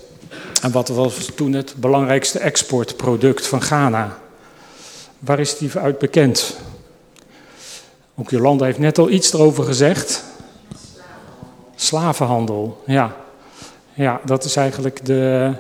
En 0.66 0.72
wat 0.72 0.88
was 0.88 1.28
toen 1.34 1.52
het 1.52 1.74
belangrijkste 1.76 2.38
exportproduct 2.38 3.46
van 3.46 3.62
Ghana? 3.62 4.18
Waar 5.18 5.38
is 5.38 5.58
die 5.58 5.70
uit 5.74 5.98
bekend? 5.98 6.56
Ook 8.14 8.30
Jolanda 8.30 8.64
heeft 8.64 8.78
net 8.78 8.98
al 8.98 9.10
iets 9.10 9.32
erover 9.32 9.64
gezegd. 9.64 10.24
Slavenhandel, 11.76 12.82
ja. 12.86 13.16
Ja, 13.94 14.20
dat 14.24 14.44
is 14.44 14.56
eigenlijk 14.56 15.06
de, 15.06 15.52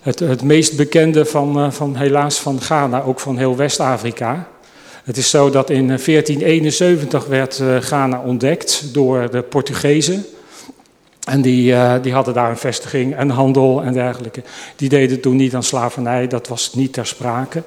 het, 0.00 0.18
het 0.18 0.42
meest 0.42 0.76
bekende 0.76 1.24
van, 1.24 1.58
uh, 1.58 1.70
van 1.70 1.96
helaas 1.96 2.38
van 2.38 2.60
Ghana, 2.60 3.02
ook 3.02 3.20
van 3.20 3.38
heel 3.38 3.56
West-Afrika. 3.56 4.48
Het 5.04 5.16
is 5.16 5.30
zo 5.30 5.50
dat 5.50 5.70
in 5.70 5.86
1471 5.86 7.26
werd 7.26 7.58
uh, 7.58 7.76
Ghana 7.76 8.20
ontdekt 8.20 8.94
door 8.94 9.30
de 9.30 9.42
Portugezen. 9.42 10.26
En 11.28 11.42
die, 11.42 11.72
uh, 11.72 11.94
die 12.02 12.12
hadden 12.12 12.34
daar 12.34 12.50
een 12.50 12.56
vestiging 12.56 13.16
en 13.16 13.30
handel 13.30 13.82
en 13.82 13.92
dergelijke. 13.92 14.42
Die 14.76 14.88
deden 14.88 15.20
toen 15.20 15.36
niet 15.36 15.54
aan 15.54 15.62
slavernij, 15.62 16.26
dat 16.26 16.48
was 16.48 16.74
niet 16.74 16.92
ter 16.92 17.06
sprake. 17.06 17.62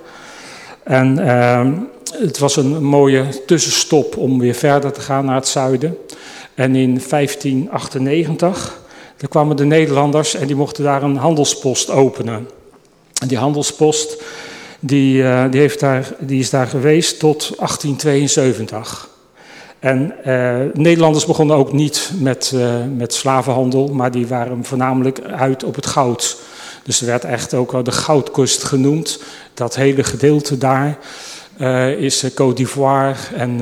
En 0.84 1.20
uh, 1.20 1.68
het 2.12 2.38
was 2.38 2.56
een 2.56 2.84
mooie 2.84 3.26
tussenstop 3.46 4.18
om 4.18 4.40
weer 4.40 4.54
verder 4.54 4.92
te 4.92 5.02
gaan 5.02 5.26
naar 5.26 5.36
het 5.36 5.48
zuiden. 5.48 5.98
En 6.54 6.76
in 6.76 7.02
1598 7.10 8.80
daar 9.18 9.30
kwamen 9.30 9.56
de 9.56 9.66
Nederlanders 9.66 10.36
en 10.36 10.48
die 10.48 10.56
mochten 10.56 10.84
daar 10.84 11.04
een 11.04 11.16
handelspost 11.16 11.90
openen. 11.90 12.48
En 13.22 13.28
die 13.28 13.38
handelspost 13.38 14.24
die, 14.80 15.18
uh, 15.18 15.44
die, 15.52 15.60
heeft 15.60 15.80
daar, 15.80 16.14
die 16.20 16.40
is 16.40 16.50
daar 16.50 16.68
geweest 16.68 17.20
tot 17.20 17.40
1872. 17.58 19.10
En 19.82 20.14
uh, 20.26 20.56
Nederlanders 20.74 21.26
begonnen 21.26 21.56
ook 21.56 21.74
niet 21.74 22.12
met, 22.20 22.52
uh, 22.56 22.76
met 22.96 23.14
slavenhandel, 23.14 23.88
maar 23.88 24.12
die 24.12 24.28
waren 24.28 24.66
voornamelijk 24.66 25.22
uit 25.22 25.64
op 25.64 25.76
het 25.76 25.86
goud. 25.86 26.38
Dus 26.84 27.02
er 27.02 27.08
werd 27.08 27.24
echt 27.24 27.54
ook 27.54 27.86
de 27.86 27.92
goudkust 27.92 28.64
genoemd. 28.64 29.24
Dat 29.54 29.76
hele 29.76 30.04
gedeelte 30.04 30.58
daar 30.58 30.98
uh, 31.58 31.90
is 31.90 32.26
Côte 32.30 32.54
d'Ivoire 32.54 33.16
en, 33.36 33.62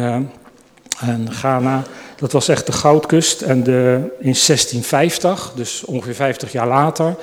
en 1.00 1.28
Ghana. 1.32 1.84
Dat 2.18 2.32
was 2.32 2.48
echt 2.48 2.66
de 2.66 2.72
goudkust. 2.72 3.42
En 3.42 3.64
de, 3.64 3.98
in 4.20 4.34
1650, 4.34 5.52
dus 5.56 5.84
ongeveer 5.86 6.16
50 6.16 6.52
jaar 6.52 6.68
later, 6.68 7.16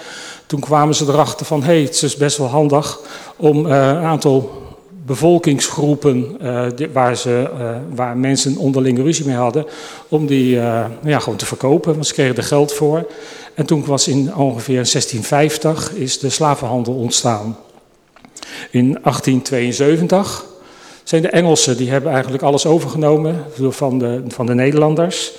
toen 0.47 0.61
kwamen 0.61 0.95
ze 0.95 1.05
erachter 1.05 1.47
van... 1.47 1.61
hé, 1.63 1.73
hey, 1.73 1.83
het 1.83 2.03
is 2.03 2.17
best 2.17 2.39
wel 2.39 2.49
handig 2.49 2.99
om 3.37 3.67
een 3.67 4.05
aantal 4.05 4.66
bevolkingsgroepen 5.07 6.39
die, 6.77 6.89
waar, 6.89 7.17
ze, 7.17 7.51
uh, 7.59 7.71
waar 7.95 8.17
mensen 8.17 8.57
onderlinge 8.57 9.03
ruzie 9.03 9.27
mee 9.27 9.37
hadden, 9.37 9.67
om 10.09 10.27
die 10.27 10.55
uh, 10.55 10.85
ja, 11.03 11.19
gewoon 11.19 11.39
te 11.39 11.47
verkopen, 11.47 11.93
want 11.93 12.07
ze 12.07 12.13
kregen 12.13 12.37
er 12.37 12.43
geld 12.43 12.73
voor. 12.73 13.07
En 13.55 13.67
toen 13.67 13.85
was 13.85 14.09
in 14.09 14.35
ongeveer 14.35 14.75
1650 14.75 15.93
is 15.93 16.19
de 16.19 16.31
slavenhandel 16.31 16.95
ontstaan. 16.95 17.57
In 18.71 18.99
1872 19.03 20.45
zijn 21.03 21.23
de 21.23 21.29
Engelsen, 21.29 21.77
die 21.77 21.91
hebben 21.91 22.13
eigenlijk 22.13 22.43
alles 22.43 22.67
overgenomen 22.67 23.45
van 23.69 23.99
de, 23.99 24.23
van 24.29 24.47
de 24.47 24.55
Nederlanders. 24.55 25.33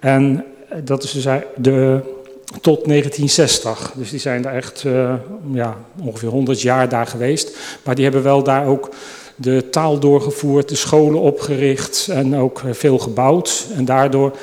En 0.00 0.44
dat 0.84 1.02
is 1.02 1.10
dus 1.12 1.26
de, 1.56 2.00
tot 2.44 2.84
1960. 2.84 3.92
Dus 3.96 4.10
die 4.10 4.20
zijn 4.20 4.42
daar 4.42 4.54
echt 4.54 4.84
uh, 4.84 5.14
ja, 5.52 5.76
ongeveer 6.02 6.28
100 6.28 6.60
jaar 6.60 6.88
daar 6.88 7.06
geweest. 7.06 7.56
Maar 7.84 7.94
die 7.94 8.04
hebben 8.04 8.22
wel 8.22 8.42
daar 8.42 8.66
ook 8.66 8.88
de 9.36 9.68
taal 9.70 9.98
doorgevoerd, 9.98 10.68
de 10.68 10.74
scholen 10.74 11.20
opgericht 11.20 12.08
en 12.10 12.36
ook 12.36 12.62
veel 12.70 12.98
gebouwd. 12.98 13.66
En 13.76 13.84
daardoor 13.84 14.36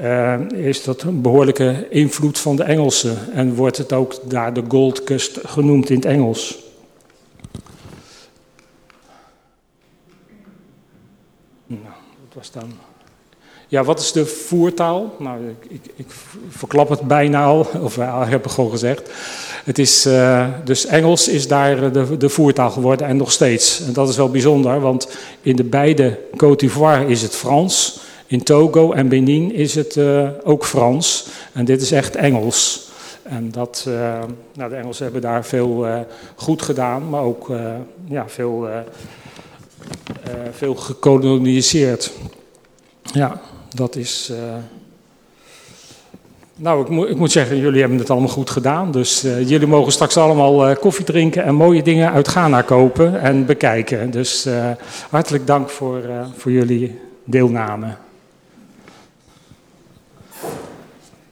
uh, 0.00 0.40
is 0.50 0.84
dat 0.84 1.02
een 1.02 1.20
behoorlijke 1.20 1.86
invloed 1.90 2.38
van 2.38 2.56
de 2.56 2.62
Engelsen. 2.62 3.18
En 3.32 3.54
wordt 3.54 3.76
het 3.76 3.92
ook 3.92 4.14
daar 4.30 4.52
de 4.52 4.62
Gold 4.68 5.04
Coast 5.04 5.38
genoemd 5.42 5.90
in 5.90 5.96
het 5.96 6.04
Engels. 6.04 6.58
Nou, 11.66 11.82
dat 12.28 12.34
was 12.34 12.50
dan. 12.50 12.89
Ja, 13.70 13.84
wat 13.84 14.00
is 14.00 14.12
de 14.12 14.26
voertaal? 14.26 15.14
Nou, 15.18 15.38
ik, 15.48 15.70
ik, 15.70 15.92
ik 15.96 16.06
verklap 16.48 16.88
het 16.88 17.00
bijna 17.00 17.44
al, 17.44 17.66
of 17.82 17.96
uh, 17.96 18.28
heb 18.28 18.44
ik 18.44 18.50
gewoon 18.50 18.70
gezegd. 18.70 19.10
Het 19.64 19.78
is, 19.78 20.06
uh, 20.06 20.48
dus 20.64 20.86
Engels 20.86 21.28
is 21.28 21.48
daar 21.48 21.92
de, 21.92 22.16
de, 22.16 22.28
voertaal 22.28 22.70
geworden 22.70 23.06
en 23.06 23.16
nog 23.16 23.32
steeds. 23.32 23.80
En 23.80 23.92
dat 23.92 24.08
is 24.08 24.16
wel 24.16 24.30
bijzonder, 24.30 24.80
want 24.80 25.08
in 25.42 25.56
de 25.56 25.64
beide 25.64 26.18
Côte 26.32 26.56
d'Ivoire 26.56 27.06
is 27.06 27.22
het 27.22 27.34
Frans. 27.36 28.00
In 28.26 28.42
Togo 28.42 28.92
en 28.92 29.08
Benin 29.08 29.54
is 29.54 29.74
het 29.74 29.96
uh, 29.96 30.28
ook 30.44 30.64
Frans. 30.64 31.26
En 31.52 31.64
dit 31.64 31.82
is 31.82 31.92
echt 31.92 32.16
Engels. 32.16 32.88
En 33.22 33.50
dat, 33.50 33.88
nou, 34.54 34.70
de 34.70 34.76
Engelsen 34.76 35.04
hebben 35.04 35.22
daar 35.22 35.44
veel 35.44 35.86
goed 36.34 36.62
gedaan, 36.62 37.08
maar 37.08 37.22
ook 37.22 37.50
ja, 38.08 38.24
veel, 38.28 38.68
veel 40.52 40.74
gekoloniseerd. 40.74 42.12
Ja, 43.02 43.40
dat 43.74 43.96
is. 43.96 44.30
Uh... 44.32 44.54
Nou, 46.54 46.80
ik, 46.80 47.08
ik, 47.08 47.16
moet 47.16 47.32
zeggen, 47.32 47.56
jullie 47.56 47.80
hebben 47.80 47.98
het 47.98 48.10
allemaal 48.10 48.28
goed 48.28 48.50
gedaan. 48.50 48.92
Dus 48.92 49.24
uh, 49.24 49.48
jullie 49.48 49.66
mogen 49.66 49.92
straks 49.92 50.16
allemaal 50.16 50.70
uh, 50.70 50.76
koffie 50.76 51.04
drinken 51.04 51.44
en 51.44 51.54
mooie 51.54 51.82
dingen 51.82 52.12
uit 52.12 52.28
Ghana 52.28 52.62
kopen 52.62 53.20
en 53.20 53.46
bekijken. 53.46 54.10
Dus 54.10 54.48
hartelijk 55.10 55.46
dank 55.46 55.70
voor, 55.70 56.02
voor 56.36 56.52
jullie 56.52 57.00
deelname. 57.24 57.96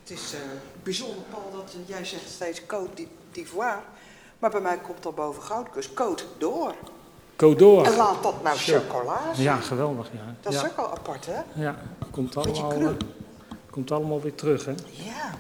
Het 0.03 0.11
is 0.11 0.35
bijzonder, 0.83 1.23
Paul, 1.31 1.51
dat 1.53 1.77
jij 1.87 2.05
zegt 2.05 2.29
steeds 2.29 2.63
Côte 2.63 3.03
d'Ivoire. 3.33 3.81
Maar 4.39 4.51
bij 4.51 4.61
mij 4.61 4.79
komt 4.83 5.03
dan 5.03 5.15
boven 5.15 5.43
Goudkust 5.43 5.91
Côte 5.91 6.25
d'Or. 6.39 6.75
Codor. 7.39 7.85
En 7.85 7.97
laat 7.97 8.23
dat 8.23 8.43
nou 8.43 8.57
chocola 8.57 9.21
zijn. 9.33 9.43
Ja, 9.43 9.57
geweldig. 9.57 10.11
Ja. 10.13 10.35
Dat 10.41 10.53
is 10.53 10.61
ja. 10.61 10.67
ook 10.67 10.77
wel 10.77 10.91
apart, 10.91 11.27
hè? 11.27 11.41
Ja, 11.55 11.77
komt 12.11 12.37
allemaal, 12.37 12.73
eh, 12.73 12.89
komt 13.71 13.91
allemaal 13.91 14.21
weer 14.21 14.35
terug, 14.35 14.65
hè? 14.65 14.75
Ja. 14.91 15.31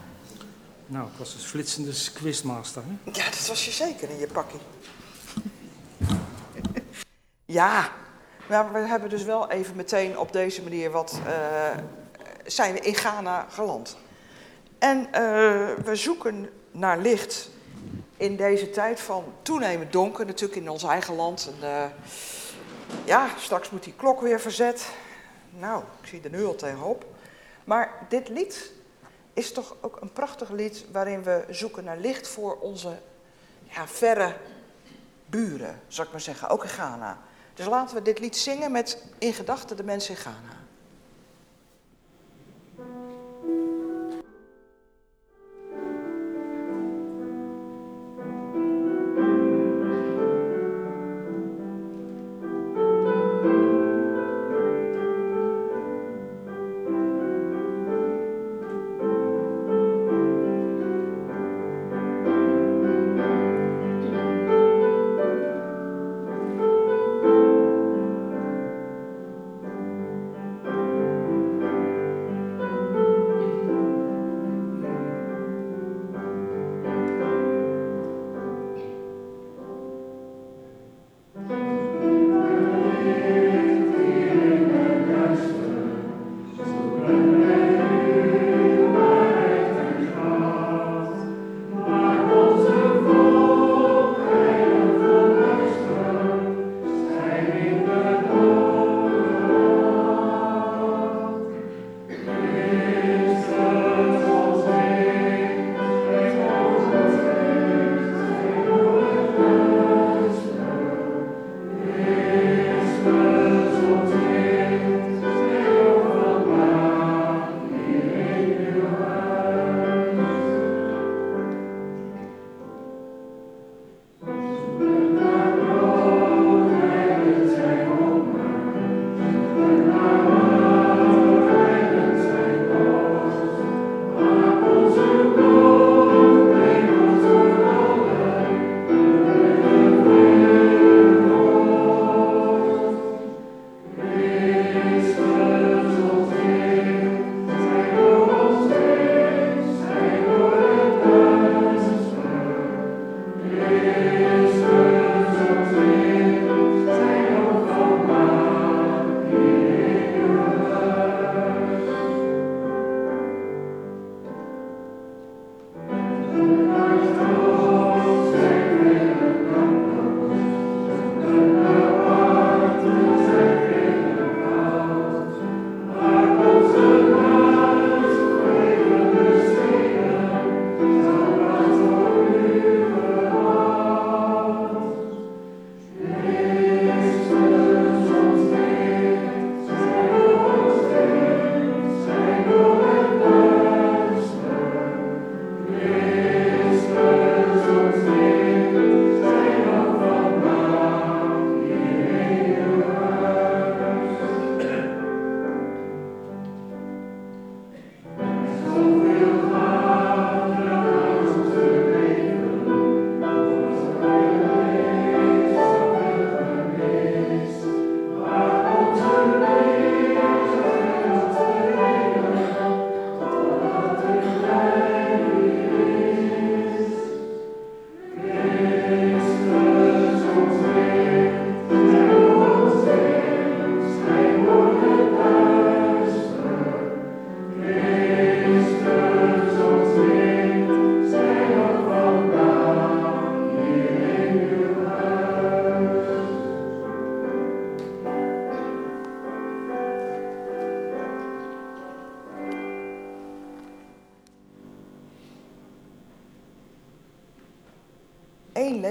Nou, 0.87 1.07
ik 1.07 1.13
was 1.19 1.33
dus 1.33 1.45
flitsende 1.45 1.93
quizmaster, 2.15 2.83
hè? 2.87 3.11
Ja, 3.11 3.25
dat 3.25 3.47
was 3.47 3.65
je 3.65 3.71
zeker 3.71 4.11
in 4.11 4.19
je 4.19 4.27
pakkie. 4.27 4.61
ja, 7.61 7.89
maar 8.49 8.73
we 8.73 8.79
hebben 8.79 9.11
dus 9.11 9.23
wel 9.23 9.51
even 9.51 9.77
meteen 9.77 10.19
op 10.19 10.33
deze 10.33 10.63
manier 10.63 10.91
wat... 10.91 11.21
eh, 11.27 11.83
zijn 12.47 12.73
we 12.73 12.81
in 12.81 12.95
Ghana 12.95 13.47
geland. 13.51 13.97
En 14.79 15.13
eh, 15.13 15.23
we 15.85 15.91
zoeken 15.93 16.49
naar 16.71 16.99
licht 16.99 17.51
in 18.19 18.37
deze 18.37 18.71
tijd 18.71 19.01
van 19.01 19.25
toenemend 19.43 19.93
donker. 19.93 20.27
Natuurlijk 20.27 20.61
in 20.61 20.71
ons 20.71 20.83
eigen 20.83 21.15
land. 21.15 21.51
En, 21.55 21.69
eh, 21.69 21.85
ja, 23.05 23.29
straks 23.39 23.71
moet 23.71 23.85
die 23.85 23.95
klok 23.97 24.21
weer 24.21 24.41
verzet. 24.41 24.89
Nou, 25.51 25.83
ik 26.01 26.09
zie 26.09 26.21
er 26.23 26.31
nu 26.31 26.45
al 26.45 26.55
tegenop. 26.55 27.05
Maar 27.65 28.07
dit 28.09 28.29
lied 28.29 28.73
is 29.33 29.53
toch 29.53 29.77
ook 29.81 30.01
een 30.01 30.13
prachtig 30.13 30.51
lied 30.51 30.85
waarin 30.93 31.23
we 31.23 31.45
zoeken 31.51 31.85
naar 31.85 31.99
licht 31.99 32.29
voor 32.29 32.57
onze 32.57 32.99
ja, 33.63 33.87
verre 33.87 34.37
buren, 35.27 35.81
zou 35.89 36.07
ik 36.07 36.13
maar 36.13 36.23
zeggen, 36.23 36.49
ook 36.49 36.63
in 36.63 36.69
Ghana. 36.69 37.19
Dus 37.55 37.67
laten 37.67 37.97
we 37.97 38.03
dit 38.03 38.19
lied 38.19 38.37
zingen 38.37 38.73
met 38.73 39.03
in 39.19 39.33
gedachten 39.33 39.77
de 39.77 39.85
mensen 39.85 40.15
in 40.15 40.21
Ghana. 40.21 40.58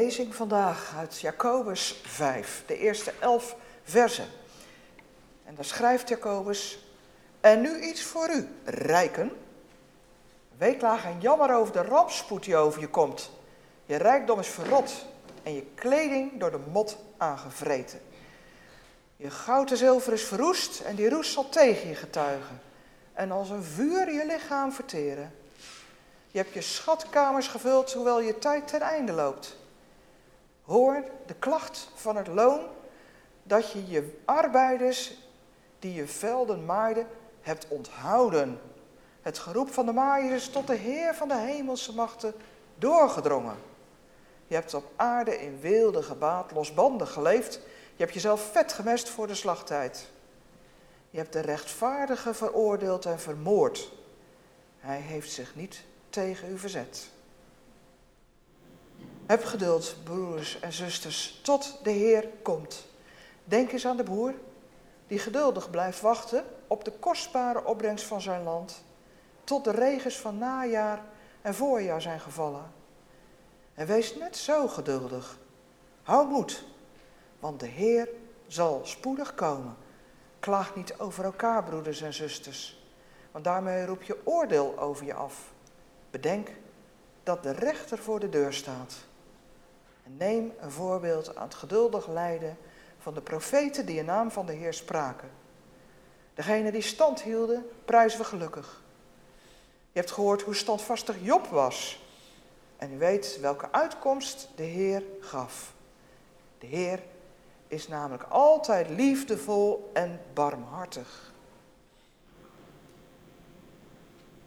Lezing 0.08 0.36
vandaag 0.36 0.94
uit 0.98 1.20
Jacobus 1.20 2.02
5, 2.04 2.64
de 2.66 2.78
eerste 2.78 3.14
elf 3.20 3.56
versen. 3.84 4.26
En 5.46 5.56
daar 5.56 5.66
schrijft 5.66 6.10
Jacobus, 6.10 6.80
en 7.42 7.62
nu 7.62 7.82
iets 7.82 8.04
voor 8.04 8.30
u, 8.30 8.48
rijken. 8.64 9.32
Weeklaag 10.58 11.06
en 11.06 11.20
jammer 11.20 11.56
over 11.56 11.74
de 11.74 11.82
rampspoed 11.82 12.44
die 12.44 12.56
over 12.56 12.80
je 12.80 12.88
komt. 12.88 13.32
Je 13.86 13.96
rijkdom 13.96 14.40
is 14.40 14.48
verrot 14.48 15.06
en 15.44 15.54
je 15.54 15.66
kleding 15.76 16.40
door 16.40 16.52
de 16.52 16.60
mot 16.72 16.98
aangevreten. 17.18 18.00
Je 19.16 19.30
goud 19.30 19.72
en 19.72 19.78
zilver 19.78 20.14
is 20.14 20.24
verroest 20.24 20.80
en 20.80 20.96
die 20.96 21.10
roest 21.10 21.32
zal 21.32 21.50
tegen 21.50 21.90
je 21.90 21.96
getuigen. 21.96 22.62
En 23.14 23.32
als 23.32 23.50
een 23.50 23.64
vuur 23.64 24.14
je 24.14 24.26
lichaam 24.26 24.72
verteren. 24.72 25.34
Je 26.28 26.38
hebt 26.38 26.54
je 26.54 26.62
schatkamers 26.62 27.48
gevuld, 27.48 27.94
hoewel 27.94 28.22
je 28.22 28.40
tijd 28.40 28.68
ten 28.68 28.82
einde 28.82 29.12
loopt. 29.12 29.66
Hoor 30.68 31.04
de 31.26 31.34
klacht 31.34 31.90
van 31.96 32.16
het 32.16 32.28
loon 32.28 32.66
dat 33.44 33.72
je 33.72 33.88
je 33.88 34.20
arbeiders 34.26 35.18
die 35.80 35.94
je 35.94 36.08
velden 36.08 36.66
maaiden 36.66 37.08
hebt 37.42 37.68
onthouden. 37.68 38.60
Het 39.22 39.38
geroep 39.38 39.74
van 39.74 39.86
de 39.86 39.92
maaiers 39.92 40.44
is 40.44 40.50
tot 40.50 40.68
de 40.68 40.76
Heer 40.76 41.16
van 41.16 41.28
de 41.28 41.38
hemelse 41.38 41.94
machten 41.94 42.34
doorgedrongen. 42.76 43.56
Je 44.48 44.56
hebt 44.56 44.74
op 44.74 44.92
aarde 44.96 45.42
in 45.42 45.60
weelde 45.60 46.04
gebaat, 46.04 46.52
losbandig 46.52 47.12
geleefd. 47.12 47.54
Je 47.96 48.04
hebt 48.04 48.14
jezelf 48.14 48.42
vet 48.52 48.74
gemest 48.74 49.10
voor 49.10 49.28
de 49.28 49.36
slagtijd. 49.36 50.10
Je 51.10 51.18
hebt 51.18 51.34
de 51.34 51.40
rechtvaardige 51.40 52.34
veroordeeld 52.34 53.06
en 53.06 53.20
vermoord. 53.20 53.92
Hij 54.80 55.00
heeft 55.00 55.32
zich 55.32 55.56
niet 55.56 55.84
tegen 56.10 56.52
u 56.52 56.58
verzet. 56.58 57.10
Heb 59.28 59.44
geduld, 59.44 59.96
broers 60.04 60.60
en 60.60 60.74
zusters, 60.74 61.40
tot 61.44 61.80
de 61.84 61.90
Heer 61.90 62.28
komt. 62.42 62.86
Denk 63.44 63.72
eens 63.72 63.86
aan 63.86 63.98
de 63.98 64.04
boer 64.04 64.34
die 65.08 65.20
geduldig 65.20 65.70
blijft 65.70 66.02
wachten 66.02 66.46
op 66.68 66.84
de 66.86 66.92
kostbare 66.92 67.66
opbrengst 67.66 68.06
van 68.06 68.22
zijn 68.22 68.44
land, 68.44 68.84
tot 69.44 69.64
de 69.64 69.72
regens 69.72 70.18
van 70.18 70.38
najaar 70.38 71.02
en 71.42 71.56
voorjaar 71.56 72.02
zijn 72.02 72.20
gevallen. 72.20 72.72
En 73.74 73.88
wees 73.88 74.16
net 74.16 74.38
zo 74.38 74.68
geduldig. 74.68 75.38
Hou 76.04 76.28
moed, 76.28 76.64
want 77.40 77.60
de 77.60 77.68
Heer 77.68 78.10
zal 78.48 78.82
spoedig 78.84 79.36
komen. 79.36 79.76
Klaag 80.40 80.76
niet 80.76 81.00
over 81.00 81.24
elkaar, 81.24 81.64
broeders 81.64 82.02
en 82.02 82.14
zusters, 82.14 82.84
want 83.32 83.46
daarmee 83.46 83.86
roep 83.86 84.04
je 84.04 84.22
oordeel 84.24 84.80
over 84.80 85.06
je 85.06 85.14
af. 85.14 85.52
Bedenk 86.12 86.50
dat 87.24 87.44
de 87.44 87.52
rechter 87.52 87.98
voor 87.98 88.20
de 88.20 88.30
deur 88.30 88.54
staat. 88.54 88.94
En 90.08 90.18
neem 90.18 90.54
een 90.60 90.72
voorbeeld 90.72 91.36
aan 91.36 91.44
het 91.44 91.56
geduldig 91.56 92.08
lijden 92.08 92.58
van 93.00 93.14
de 93.14 93.22
profeten 93.22 93.86
die 93.86 93.98
in 93.98 94.06
naam 94.06 94.32
van 94.32 94.46
de 94.46 94.54
Heer 94.54 94.74
spraken. 94.74 95.30
Degene 96.34 96.72
die 96.72 96.82
stand 96.82 97.22
hielden, 97.22 97.70
prijzen 97.86 98.20
we 98.20 98.26
gelukkig. 98.26 98.82
Je 99.92 100.00
hebt 100.00 100.12
gehoord 100.12 100.42
hoe 100.42 100.56
standvastig 100.56 101.16
Job 101.22 101.48
was. 101.48 102.06
En 102.78 102.94
u 102.94 102.98
weet 102.98 103.40
welke 103.42 103.72
uitkomst 103.72 104.50
de 104.56 104.64
Heer 104.64 105.04
gaf. 105.20 105.74
De 106.58 106.68
Heer 106.68 107.04
is 107.68 107.88
namelijk 107.88 108.24
altijd 108.30 108.90
liefdevol 108.90 109.90
en 109.94 110.22
barmhartig. 110.34 111.34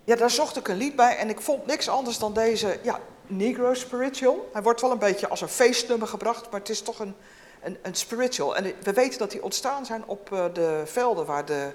Ja, 0.04 0.16
daar 0.16 0.30
zocht 0.30 0.56
ik 0.56 0.68
een 0.68 0.76
lied 0.76 0.96
bij 0.96 1.16
en 1.16 1.28
ik 1.28 1.40
vond 1.40 1.66
niks 1.66 1.88
anders 1.88 2.18
dan 2.18 2.34
deze 2.34 2.78
ja, 2.82 3.00
Negro 3.30 3.74
Spiritual. 3.74 4.48
Hij 4.52 4.62
wordt 4.62 4.80
wel 4.80 4.90
een 4.90 4.98
beetje 4.98 5.28
als 5.28 5.40
een 5.40 5.48
feestnummer 5.48 6.08
gebracht, 6.08 6.50
maar 6.50 6.60
het 6.60 6.68
is 6.68 6.82
toch 6.82 6.98
een, 6.98 7.14
een, 7.62 7.78
een 7.82 7.94
spiritual. 7.94 8.56
En 8.56 8.74
we 8.82 8.92
weten 8.92 9.18
dat 9.18 9.30
die 9.30 9.42
ontstaan 9.42 9.86
zijn 9.86 10.04
op 10.06 10.32
eh, 10.32 10.44
de 10.52 10.82
velden 10.84 11.26
waar 11.26 11.44
de, 11.44 11.70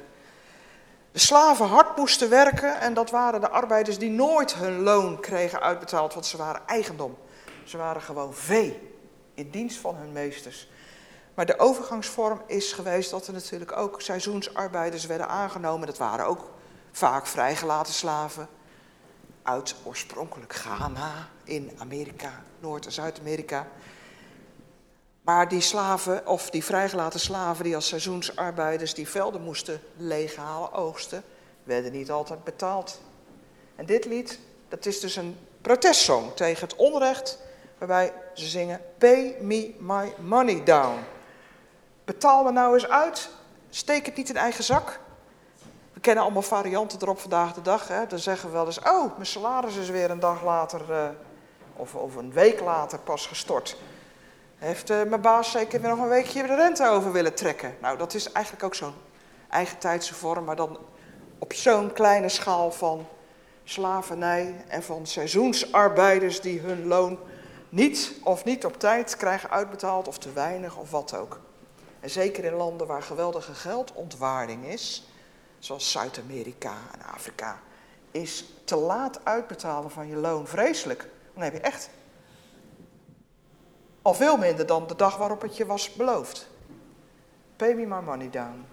de 1.12 1.20
slaven 1.20 1.68
hard 1.68 1.98
moesten 1.98 2.30
werken. 2.30 2.80
En 2.80 2.94
dat 2.94 3.10
waren 3.10 3.42
de 3.42 3.50
arbeiders 3.50 3.98
die 3.98 4.10
nooit 4.10 4.56
hun 4.56 4.82
loon 4.82 5.20
kregen 5.20 5.62
uitbetaald, 5.62 6.14
want 6.14 6.26
ze 6.26 6.38
waren 6.38 6.62
eigendom. 6.66 7.18
Ze 7.64 7.78
waren 7.78 8.02
gewoon 8.02 8.34
vee 8.34 8.94
in 9.34 9.50
dienst 9.50 9.78
van 9.78 9.96
hun 9.96 10.12
meesters. 10.12 10.70
Maar 11.34 11.46
de 11.46 11.60
overgangsvorm 11.60 12.42
is 12.48 12.74
geweest 12.74 13.12
dat 13.12 13.28
er 13.28 13.34
natuurlijk 13.34 13.78
ook 13.78 14.02
seizoensarbeiders 14.02 15.06
werden 15.06 15.28
aangenomen. 15.28 15.88
Dat 15.88 15.98
waren 15.98 16.26
ook 16.26 16.50
vaak 16.92 17.28
vrijgelaten 17.28 17.94
slaven 17.94 18.48
uit 19.46 19.76
oorspronkelijk 19.84 20.54
Ghana 20.54 21.30
in 21.44 21.72
Amerika, 21.78 22.44
Noord- 22.60 22.86
en 22.86 22.92
Zuid-Amerika. 22.92 23.68
Maar 25.22 25.48
die 25.48 25.62
slaven, 25.62 26.28
of 26.28 26.50
die 26.50 26.64
vrijgelaten 26.64 27.20
slaven 27.20 27.64
die 27.64 27.76
als 27.76 27.88
seizoensarbeiders 27.88 28.94
die 28.94 29.08
velden 29.08 29.42
moesten 29.42 29.82
leeghalen, 29.98 30.74
oogsten, 30.74 31.24
werden 31.64 31.92
niet 31.92 32.12
altijd 32.12 32.44
betaald. 32.44 33.02
En 33.76 33.86
dit 33.86 34.06
lied, 34.06 34.40
dat 34.70 34.86
is 34.86 35.00
dus 35.00 35.16
een 35.16 35.38
protestsong 35.62 36.36
tegen 36.36 36.68
het 36.68 36.76
onrecht, 36.76 37.40
waarbij 37.78 38.14
ze 38.34 38.46
zingen, 38.46 38.82
pay 38.98 39.38
me 39.42 39.74
my 39.80 40.14
money 40.20 40.64
down. 40.64 41.00
Betaal 42.04 42.44
me 42.44 42.52
nou 42.52 42.74
eens 42.74 42.88
uit, 42.88 43.30
steek 43.70 44.06
het 44.06 44.16
niet 44.16 44.30
in 44.30 44.38
eigen 44.38 44.64
zak. 44.64 45.00
Kennen 46.06 46.24
allemaal 46.24 46.42
varianten 46.42 47.02
erop 47.02 47.20
vandaag 47.20 47.54
de 47.54 47.62
dag. 47.62 47.88
Hè? 47.88 48.08
Dan 48.08 48.20
zeggen 48.20 48.50
we 48.50 48.56
wel 48.56 48.66
eens, 48.66 48.80
oh, 48.80 49.14
mijn 49.14 49.26
salaris 49.26 49.76
is 49.76 49.90
weer 49.90 50.10
een 50.10 50.20
dag 50.20 50.44
later, 50.44 50.82
uh, 50.90 51.08
of, 51.76 51.96
of 51.96 52.16
een 52.16 52.32
week 52.32 52.60
later 52.60 53.00
pas 53.00 53.28
gestort. 53.28 53.78
Heeft 54.56 54.90
uh, 54.90 55.04
mijn 55.04 55.22
baas 55.22 55.52
zeker 55.52 55.82
weer 55.82 55.90
nog 55.90 56.00
een 56.00 56.08
weekje 56.08 56.48
de 56.48 56.56
rente 56.56 56.88
over 56.88 57.12
willen 57.12 57.36
trekken? 57.36 57.76
Nou, 57.82 57.98
dat 57.98 58.14
is 58.14 58.32
eigenlijk 58.32 58.66
ook 58.66 58.76
zo'n 58.76 58.94
eigentijdse 59.50 60.14
vorm, 60.14 60.44
maar 60.44 60.56
dan 60.56 60.78
op 61.40 61.54
zo'n 61.54 61.94
kleine 61.94 62.30
schaal 62.30 62.72
van 62.72 63.08
slavernij 63.64 64.66
en 64.68 64.84
van 64.84 65.06
seizoensarbeiders 65.06 66.42
die 66.42 66.60
hun 66.60 66.88
loon 66.88 67.20
niet 67.70 68.14
of 68.24 68.44
niet 68.44 68.66
op 68.66 68.80
tijd 68.80 69.18
krijgen 69.18 69.50
uitbetaald 69.50 70.08
of 70.08 70.18
te 70.18 70.34
weinig 70.34 70.78
of 70.78 70.92
wat 70.92 71.16
ook. 71.16 71.40
En 72.00 72.10
zeker 72.10 72.44
in 72.44 72.54
landen 72.54 72.88
waar 72.88 73.04
geweldige 73.04 73.54
geldontwaarding 73.54 74.66
is, 74.66 75.10
zoals 75.66 75.92
Zuid-Amerika 75.92 76.74
en 76.94 77.14
Afrika, 77.14 77.60
is 78.12 78.46
te 78.64 78.76
laat 78.76 79.26
uitbetalen 79.26 79.92
van 79.92 80.08
je 80.08 80.16
loon 80.16 80.48
vreselijk. 80.48 81.10
Dan 81.34 81.44
heb 81.44 81.54
je 81.54 81.60
echt 81.60 81.90
al 84.02 84.14
veel 84.14 84.38
minder 84.38 84.66
dan 84.66 84.88
de 84.88 84.96
dag 84.96 85.18
waarop 85.18 85.42
het 85.42 85.58
je 85.58 85.66
was 85.66 85.94
beloofd. 85.94 86.48
Pay 87.56 87.74
me 87.74 87.86
my 87.86 88.02
money 88.02 88.30
down. 88.30 88.66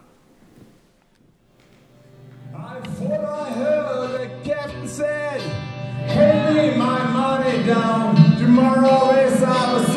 I 2.55 2.81
thought 2.99 3.49
I 3.49 4.19
the 4.19 4.29
captain 4.43 4.89
Pay 6.07 6.53
me 6.53 6.77
my 6.77 7.03
money 7.13 7.65
down. 7.65 8.15
Tomorrow 8.39 9.17
is 9.17 9.43
our 9.43 9.92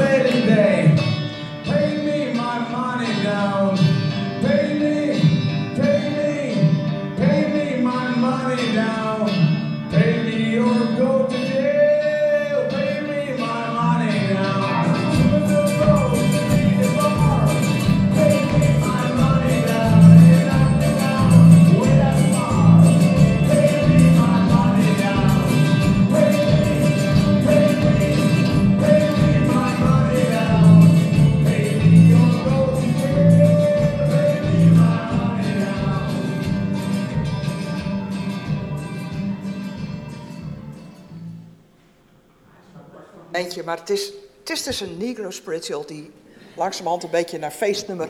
maar 43.66 43.78
het 43.78 43.90
is, 43.90 44.14
het 44.40 44.50
is 44.50 44.64
dus 44.64 44.80
een 44.80 44.98
Negro 44.98 45.30
spiritual 45.30 45.86
die 45.86 46.12
langzamerhand 46.56 47.04
een 47.04 47.10
beetje 47.10 47.40
naar 47.40 47.52
feestnummer 47.52 48.10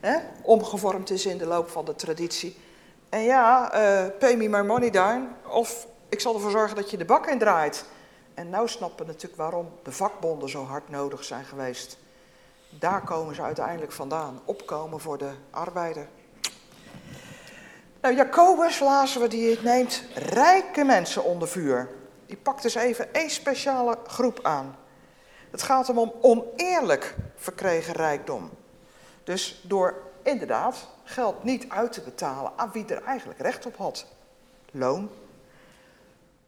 hè, 0.00 0.16
omgevormd 0.42 1.10
is 1.10 1.26
in 1.26 1.38
de 1.38 1.46
loop 1.46 1.70
van 1.70 1.84
de 1.84 1.94
traditie. 1.94 2.56
En 3.08 3.22
ja, 3.22 3.72
eh, 3.72 4.18
pay 4.18 4.36
me 4.36 4.48
my 4.48 4.60
money 4.60 4.90
down, 4.90 5.28
of 5.48 5.86
ik 6.08 6.20
zal 6.20 6.34
ervoor 6.34 6.50
zorgen 6.50 6.76
dat 6.76 6.90
je 6.90 6.96
de 6.96 7.04
bak 7.04 7.26
indraait. 7.26 7.84
En 8.34 8.50
nou 8.50 8.68
snappen 8.68 9.06
we 9.06 9.12
natuurlijk 9.12 9.40
waarom 9.40 9.68
de 9.82 9.92
vakbonden 9.92 10.48
zo 10.48 10.64
hard 10.64 10.88
nodig 10.88 11.24
zijn 11.24 11.44
geweest. 11.44 11.98
Daar 12.68 13.04
komen 13.04 13.34
ze 13.34 13.42
uiteindelijk 13.42 13.92
vandaan, 13.92 14.40
opkomen 14.44 15.00
voor 15.00 15.18
de 15.18 15.30
arbeider. 15.50 16.08
Nou, 18.00 18.14
Jacobus, 18.14 18.80
lazen 18.80 19.20
we, 19.20 19.28
die 19.28 19.58
neemt 19.62 20.02
rijke 20.14 20.84
mensen 20.84 21.24
onder 21.24 21.48
vuur. 21.48 21.88
Die 22.26 22.36
pakt 22.36 22.62
dus 22.62 22.74
even 22.74 23.14
één 23.14 23.30
speciale 23.30 23.98
groep 24.06 24.38
aan. 24.42 24.76
Het 25.52 25.62
gaat 25.62 25.86
hem 25.86 25.98
om 25.98 26.12
oneerlijk 26.20 27.16
verkregen 27.36 27.94
rijkdom. 27.94 28.50
Dus 29.24 29.62
door 29.66 29.94
inderdaad 30.22 30.88
geld 31.04 31.44
niet 31.44 31.68
uit 31.68 31.92
te 31.92 32.00
betalen 32.00 32.52
aan 32.56 32.70
wie 32.72 32.86
er 32.86 33.02
eigenlijk 33.02 33.40
recht 33.40 33.66
op 33.66 33.76
had. 33.76 34.06
Loon. 34.70 35.10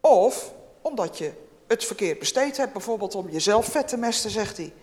Of 0.01 0.53
omdat 0.81 1.17
je 1.17 1.31
het 1.67 1.85
verkeerd 1.85 2.19
besteed 2.19 2.57
hebt, 2.57 2.73
bijvoorbeeld 2.73 3.15
om 3.15 3.29
jezelf 3.29 3.65
vet 3.65 3.87
te 3.87 3.97
mesten, 3.97 4.29
zegt 4.29 4.57
hij. 4.57 4.73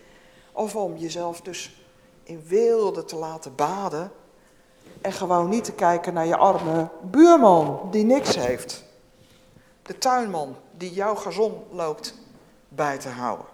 Of 0.53 0.77
om 0.77 0.97
jezelf 0.97 1.41
dus 1.41 1.85
in 2.23 2.45
weelde 2.47 3.05
te 3.05 3.17
laten 3.17 3.55
baden. 3.55 4.13
En 5.01 5.13
gewoon 5.13 5.49
niet 5.49 5.65
te 5.65 5.73
kijken 5.73 6.15
naar 6.15 6.27
je 6.27 6.37
arme 6.37 6.89
buurman 7.03 7.89
die 7.91 8.05
niks 8.05 8.37
heeft. 8.37 8.85
De 9.83 9.99
tuinman 9.99 10.57
die 10.77 10.93
jouw 10.93 11.15
gazon 11.15 11.65
loopt 11.71 12.15
bij 12.69 12.99
te 12.99 13.09
houden. 13.09 13.52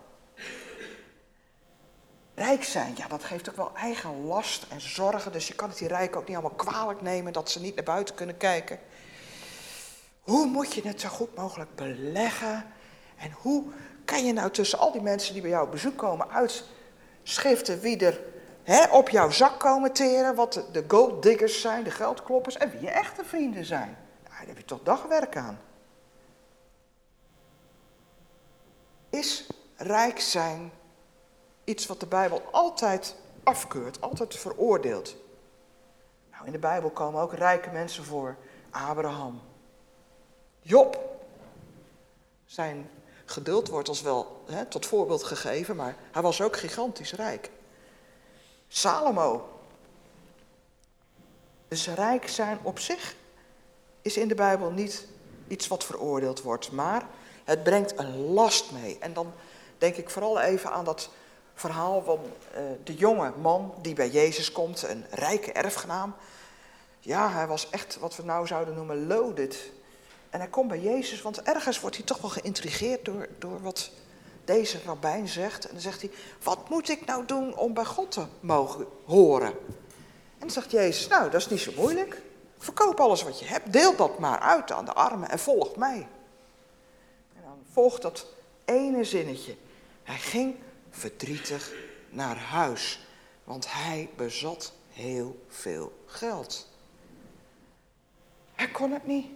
Rijk 2.39 2.65
zijn, 2.65 2.95
ja, 2.97 3.09
dat 3.09 3.25
geeft 3.25 3.49
ook 3.49 3.57
wel 3.57 3.73
eigen 3.75 4.27
last 4.27 4.67
en 4.69 4.81
zorgen. 4.81 5.33
Dus 5.33 5.49
je 5.49 5.55
kan 5.55 5.69
het 5.69 5.79
die 5.79 5.89
rijken 5.89 6.21
ook 6.21 6.29
niet 6.29 6.37
allemaal 6.37 6.57
kwalijk 6.57 7.01
nemen 7.01 7.33
dat 7.33 7.51
ze 7.51 7.61
niet 7.61 7.75
naar 7.75 7.85
buiten 7.85 8.15
kunnen 8.15 8.37
kijken. 8.37 8.79
Hoe 10.21 10.47
moet 10.47 10.75
je 10.75 10.89
het 10.89 11.01
zo 11.01 11.09
goed 11.09 11.37
mogelijk 11.37 11.75
beleggen? 11.75 12.65
En 13.17 13.31
hoe 13.31 13.65
kan 14.05 14.25
je 14.25 14.33
nou 14.33 14.51
tussen 14.51 14.79
al 14.79 14.93
die 14.93 15.01
mensen 15.01 15.33
die 15.33 15.43
bij 15.43 15.51
jou 15.51 15.65
op 15.65 15.71
bezoek 15.71 15.97
komen 15.97 16.27
uitschiften 16.31 17.81
wie 17.81 17.99
er 17.99 18.21
hè, 18.63 18.85
op 18.85 19.09
jouw 19.09 19.31
zak 19.31 19.61
komen 19.61 19.93
teren, 19.93 20.35
wat 20.35 20.65
de 20.73 20.85
gold 20.89 21.23
diggers 21.23 21.61
zijn, 21.61 21.85
de 21.85 21.91
geldkloppers 21.91 22.57
en 22.57 22.71
wie 22.71 22.81
je 22.81 22.91
echte 22.91 23.25
vrienden 23.25 23.65
zijn? 23.65 23.97
Daar 24.23 24.45
heb 24.47 24.57
je 24.57 24.65
toch 24.65 24.83
dagwerk 24.83 25.37
aan. 25.37 25.61
Is 29.11 29.47
rijk 29.77 30.21
zijn 30.21 30.73
iets 31.69 31.87
wat 31.87 32.01
de 32.01 32.07
Bijbel 32.07 32.43
altijd 32.51 33.15
afkeurt, 33.43 34.01
altijd 34.01 34.37
veroordeelt? 34.37 35.17
Nou, 36.31 36.47
in 36.47 36.53
de 36.53 36.59
Bijbel 36.59 36.91
komen 36.91 37.23
ook 37.23 37.33
rijke 37.33 37.71
mensen 37.71 38.05
voor. 38.05 38.37
Abraham, 38.71 39.41
Job. 40.61 41.17
Zijn 42.47 42.91
geduld 43.25 43.69
wordt 43.69 43.89
ons 43.89 44.03
wel 44.03 44.43
hè, 44.47 44.65
tot 44.65 44.87
voorbeeld 44.87 45.23
gegeven, 45.23 45.77
maar 45.77 45.97
hij 46.11 46.23
was 46.23 46.43
ook 46.43 46.57
gigantisch 46.57 47.13
rijk. 47.13 47.51
Salomo. 48.69 49.49
Dus 51.69 51.89
rijk 51.89 52.29
zijn 52.29 52.59
op 52.63 52.79
zich 52.79 53.15
is 54.03 54.17
in 54.17 54.29
de 54.29 54.35
Bijbel 54.35 54.71
niet 54.71 55.07
iets 55.49 55.69
wat 55.69 55.85
veroordeeld 55.85 56.43
wordt, 56.43 56.73
maar 56.73 57.07
het 57.45 57.63
brengt 57.63 57.99
een 57.99 58.17
last 58.17 58.73
mee. 58.73 58.99
En 59.01 59.13
dan 59.13 59.33
denk 59.79 59.97
ik 59.97 60.11
vooral 60.11 60.41
even 60.41 60.71
aan 60.71 60.85
dat 60.85 61.11
verhaal 61.61 62.03
van 62.03 62.21
uh, 62.55 62.61
de 62.85 62.95
jonge 62.95 63.33
man 63.41 63.75
die 63.83 63.95
bij 63.95 64.09
Jezus 64.09 64.53
komt, 64.53 64.83
een 64.83 65.05
rijke 65.11 65.53
erfgenaam. 65.53 66.15
Ja, 67.01 67.31
hij 67.31 67.47
was 67.47 67.71
echt 67.71 67.99
wat 67.99 68.17
we 68.17 68.23
nou 68.23 68.47
zouden 68.47 68.75
noemen 68.75 69.07
loaded. 69.07 69.71
En 70.31 70.41
hij 70.41 70.49
komt 70.49 70.69
bij 70.69 70.81
Jezus, 70.81 71.23
want 71.23 71.43
ergens 71.43 71.81
wordt 71.81 71.97
hij 71.97 72.05
toch 72.05 72.21
wel 72.21 72.31
geïntrigeerd 72.31 73.05
door, 73.05 73.29
door 73.39 73.63
wat 73.63 73.91
deze 74.45 74.79
rabbijn 74.85 75.29
zegt. 75.29 75.65
En 75.65 75.73
dan 75.73 75.81
zegt 75.81 76.01
hij, 76.01 76.11
wat 76.43 76.69
moet 76.69 76.89
ik 76.89 77.07
nou 77.07 77.25
doen 77.25 77.57
om 77.57 77.75
bij 77.75 77.85
God 77.85 78.11
te 78.11 78.25
mogen 78.41 78.87
horen? 79.05 79.53
En 80.33 80.39
dan 80.39 80.51
zegt 80.51 80.71
Jezus, 80.71 81.09
nou, 81.09 81.31
dat 81.31 81.41
is 81.41 81.49
niet 81.49 81.61
zo 81.61 81.73
moeilijk. 81.77 82.23
Verkoop 82.59 83.01
alles 83.01 83.23
wat 83.23 83.39
je 83.39 83.45
hebt, 83.45 83.73
deel 83.73 83.97
dat 83.97 84.19
maar 84.19 84.39
uit 84.39 84.73
aan 84.73 84.85
de 84.85 84.93
armen 84.93 85.29
en 85.29 85.39
volg 85.39 85.77
mij. 85.77 86.07
En 87.37 87.43
dan 87.43 87.59
volgt 87.73 88.03
dat 88.03 88.27
ene 88.65 89.05
zinnetje. 89.05 89.55
Hij 90.03 90.19
ging 90.19 90.55
verdrietig 90.91 91.73
naar 92.11 92.37
huis, 92.37 93.07
want 93.45 93.73
hij 93.73 94.11
bezat 94.17 94.73
heel 94.93 95.45
veel 95.49 96.03
geld. 96.07 96.69
Hij 98.55 98.69
kon 98.69 98.93
het 98.93 99.07
niet. 99.07 99.27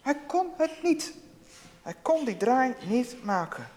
Hij 0.00 0.16
kon 0.26 0.50
het 0.56 0.82
niet. 0.82 1.14
Hij 1.82 1.94
kon 2.02 2.24
die 2.24 2.36
draai 2.36 2.74
niet 2.86 3.24
maken. 3.24 3.68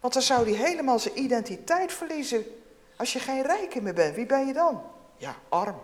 Want 0.00 0.12
dan 0.12 0.22
zou 0.22 0.50
hij 0.50 0.68
helemaal 0.68 0.98
zijn 0.98 1.18
identiteit 1.18 1.92
verliezen. 1.92 2.44
Als 2.96 3.12
je 3.12 3.18
geen 3.18 3.42
rijke 3.42 3.80
meer 3.80 3.94
bent, 3.94 4.14
wie 4.14 4.26
ben 4.26 4.46
je 4.46 4.52
dan? 4.52 4.82
Ja, 5.16 5.36
arm. 5.48 5.80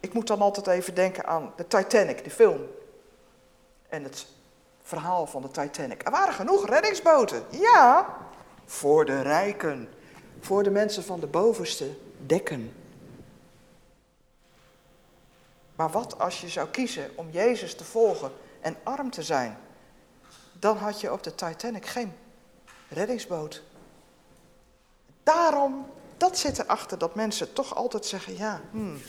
Ik 0.00 0.12
moet 0.12 0.26
dan 0.26 0.40
altijd 0.40 0.66
even 0.66 0.94
denken 0.94 1.26
aan 1.26 1.52
de 1.56 1.66
Titanic, 1.66 2.24
de 2.24 2.30
film. 2.30 2.66
En 3.88 4.04
het 4.04 4.26
verhaal 4.88 5.26
van 5.26 5.42
de 5.42 5.50
Titanic. 5.50 6.04
Er 6.04 6.10
waren 6.10 6.34
genoeg 6.34 6.68
reddingsboten. 6.68 7.44
Ja, 7.50 8.16
voor 8.66 9.04
de 9.04 9.20
rijken. 9.20 9.88
Voor 10.40 10.62
de 10.62 10.70
mensen 10.70 11.04
van 11.04 11.20
de 11.20 11.26
bovenste 11.26 11.96
dekken. 12.26 12.72
Maar 15.74 15.90
wat 15.90 16.18
als 16.18 16.40
je 16.40 16.48
zou 16.48 16.68
kiezen 16.68 17.10
om 17.14 17.30
Jezus 17.30 17.74
te 17.74 17.84
volgen 17.84 18.32
en 18.60 18.76
arm 18.82 19.10
te 19.10 19.22
zijn? 19.22 19.58
Dan 20.52 20.76
had 20.76 21.00
je 21.00 21.12
op 21.12 21.22
de 21.22 21.34
Titanic 21.34 21.86
geen 21.86 22.12
reddingsboot. 22.88 23.62
Daarom, 25.22 25.86
dat 26.16 26.38
zit 26.38 26.58
erachter 26.58 26.98
dat 26.98 27.14
mensen 27.14 27.52
toch 27.52 27.74
altijd 27.74 28.06
zeggen, 28.06 28.36
ja, 28.36 28.60
hmm, 28.70 29.00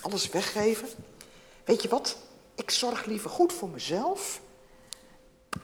alles 0.00 0.28
weggeven. 0.28 0.88
Weet 1.64 1.82
je 1.82 1.88
wat, 1.88 2.16
ik 2.54 2.70
zorg 2.70 3.04
liever 3.04 3.30
goed 3.30 3.52
voor 3.52 3.68
mezelf. 3.68 4.40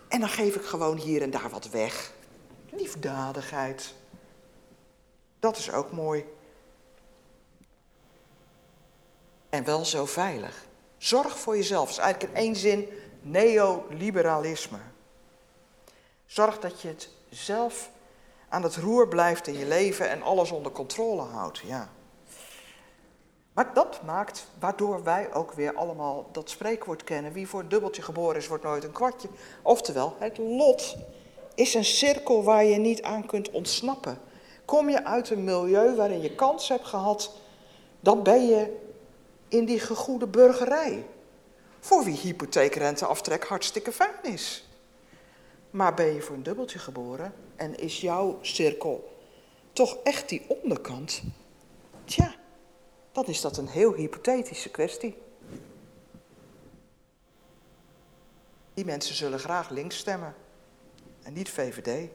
En 0.08 0.20
dan 0.20 0.28
geef 0.28 0.54
ik 0.54 0.64
gewoon 0.64 0.96
hier 0.96 1.22
en 1.22 1.30
daar 1.30 1.50
wat 1.50 1.68
weg. 1.68 2.12
Liefdadigheid. 2.70 3.94
Dat 5.38 5.56
is 5.56 5.72
ook 5.72 5.92
mooi 5.92 6.24
en 9.48 9.64
wel 9.64 9.84
zo 9.84 10.06
veilig. 10.06 10.66
Zorg 10.98 11.38
voor 11.38 11.56
jezelf. 11.56 11.88
Dat 11.88 11.98
is 11.98 12.02
eigenlijk 12.02 12.32
in 12.32 12.38
één 12.38 12.56
zin 12.56 12.88
neoliberalisme. 13.20 14.78
Zorg 16.26 16.58
dat 16.58 16.80
je 16.80 16.88
het 16.88 17.08
zelf 17.30 17.90
aan 18.48 18.62
het 18.62 18.76
roer 18.76 19.08
blijft 19.08 19.46
in 19.46 19.58
je 19.58 19.66
leven 19.66 20.10
en 20.10 20.22
alles 20.22 20.50
onder 20.50 20.72
controle 20.72 21.22
houdt. 21.22 21.58
Ja. 21.58 21.90
Maar 23.52 23.74
dat 23.74 24.02
maakt 24.04 24.46
waardoor 24.58 25.02
wij 25.02 25.34
ook 25.34 25.52
weer 25.52 25.74
allemaal 25.74 26.28
dat 26.32 26.50
spreekwoord 26.50 27.04
kennen. 27.04 27.32
Wie 27.32 27.48
voor 27.48 27.60
een 27.60 27.68
dubbeltje 27.68 28.02
geboren 28.02 28.36
is, 28.36 28.48
wordt 28.48 28.64
nooit 28.64 28.84
een 28.84 28.92
kwartje. 28.92 29.28
Oftewel, 29.62 30.16
het 30.18 30.38
lot 30.38 30.96
is 31.54 31.74
een 31.74 31.84
cirkel 31.84 32.42
waar 32.42 32.64
je 32.64 32.76
niet 32.76 33.02
aan 33.02 33.26
kunt 33.26 33.50
ontsnappen. 33.50 34.18
Kom 34.64 34.88
je 34.88 35.04
uit 35.04 35.30
een 35.30 35.44
milieu 35.44 35.94
waarin 35.94 36.20
je 36.20 36.34
kans 36.34 36.68
hebt 36.68 36.86
gehad, 36.86 37.32
dan 38.00 38.22
ben 38.22 38.46
je 38.46 38.80
in 39.48 39.64
die 39.64 39.80
gegoede 39.80 40.26
burgerij. 40.26 41.06
Voor 41.80 42.04
wie 42.04 42.16
hypotheekrenteaftrek 42.16 43.44
hartstikke 43.44 43.92
fijn 43.92 44.22
is. 44.22 44.68
Maar 45.70 45.94
ben 45.94 46.14
je 46.14 46.20
voor 46.20 46.36
een 46.36 46.42
dubbeltje 46.42 46.78
geboren 46.78 47.34
en 47.56 47.78
is 47.78 48.00
jouw 48.00 48.38
cirkel 48.40 49.12
toch 49.72 49.96
echt 50.02 50.28
die 50.28 50.44
onderkant? 50.48 51.22
Tja, 52.04 52.34
dan 53.12 53.26
is 53.26 53.40
dat 53.40 53.56
een 53.56 53.68
heel 53.68 53.94
hypothetische 53.94 54.70
kwestie. 54.70 55.22
Die 58.74 58.84
mensen 58.84 59.14
zullen 59.14 59.38
graag 59.38 59.68
links 59.70 59.96
stemmen 59.96 60.34
en 61.22 61.32
niet 61.32 61.50
VVD. 61.50 62.10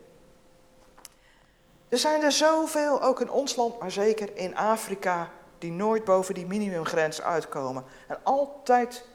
Er 1.89 1.97
zijn 1.97 2.21
er 2.21 2.31
zoveel, 2.31 3.01
ook 3.01 3.21
in 3.21 3.29
ons 3.29 3.55
land, 3.55 3.79
maar 3.79 3.91
zeker 3.91 4.37
in 4.37 4.55
Afrika, 4.55 5.31
die 5.57 5.71
nooit 5.71 6.03
boven 6.03 6.33
die 6.33 6.45
minimumgrens 6.45 7.21
uitkomen. 7.21 7.83
En 8.07 8.17
altijd 8.23 9.05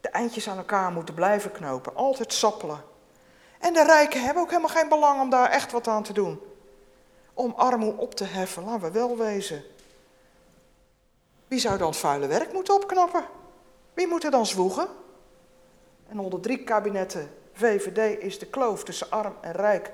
de 0.00 0.08
eindjes 0.08 0.48
aan 0.48 0.56
elkaar 0.56 0.92
moeten 0.92 1.14
blijven 1.14 1.52
knopen, 1.52 1.94
altijd 1.94 2.32
sappelen. 2.32 2.84
En 3.58 3.72
de 3.72 3.84
rijken 3.84 4.22
hebben 4.22 4.42
ook 4.42 4.48
helemaal 4.48 4.76
geen 4.76 4.88
belang 4.88 5.20
om 5.20 5.30
daar 5.30 5.50
echt 5.50 5.72
wat 5.72 5.88
aan 5.88 6.02
te 6.02 6.12
doen. 6.12 6.40
Om 7.34 7.54
armoede 7.56 8.00
op 8.00 8.14
te 8.14 8.24
heffen, 8.24 8.64
laten 8.64 8.82
we 8.82 8.90
wel 8.90 9.16
wezen. 9.16 9.64
Wie 11.52 11.60
zou 11.60 11.78
dan 11.78 11.88
het 11.88 11.96
vuile 11.96 12.26
werk 12.26 12.52
moeten 12.52 12.74
opknappen? 12.74 13.24
Wie 13.94 14.06
moet 14.06 14.24
er 14.24 14.30
dan 14.30 14.46
zwoegen? 14.46 14.88
En 16.08 16.18
onder 16.18 16.40
drie 16.40 16.64
kabinetten 16.64 17.30
VVD 17.52 18.22
is 18.22 18.38
de 18.38 18.46
kloof 18.46 18.84
tussen 18.84 19.10
arm 19.10 19.36
en 19.40 19.52
rijk 19.52 19.92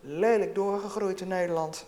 lelijk 0.00 0.54
doorgegroeid 0.54 1.20
in 1.20 1.28
Nederland. 1.28 1.86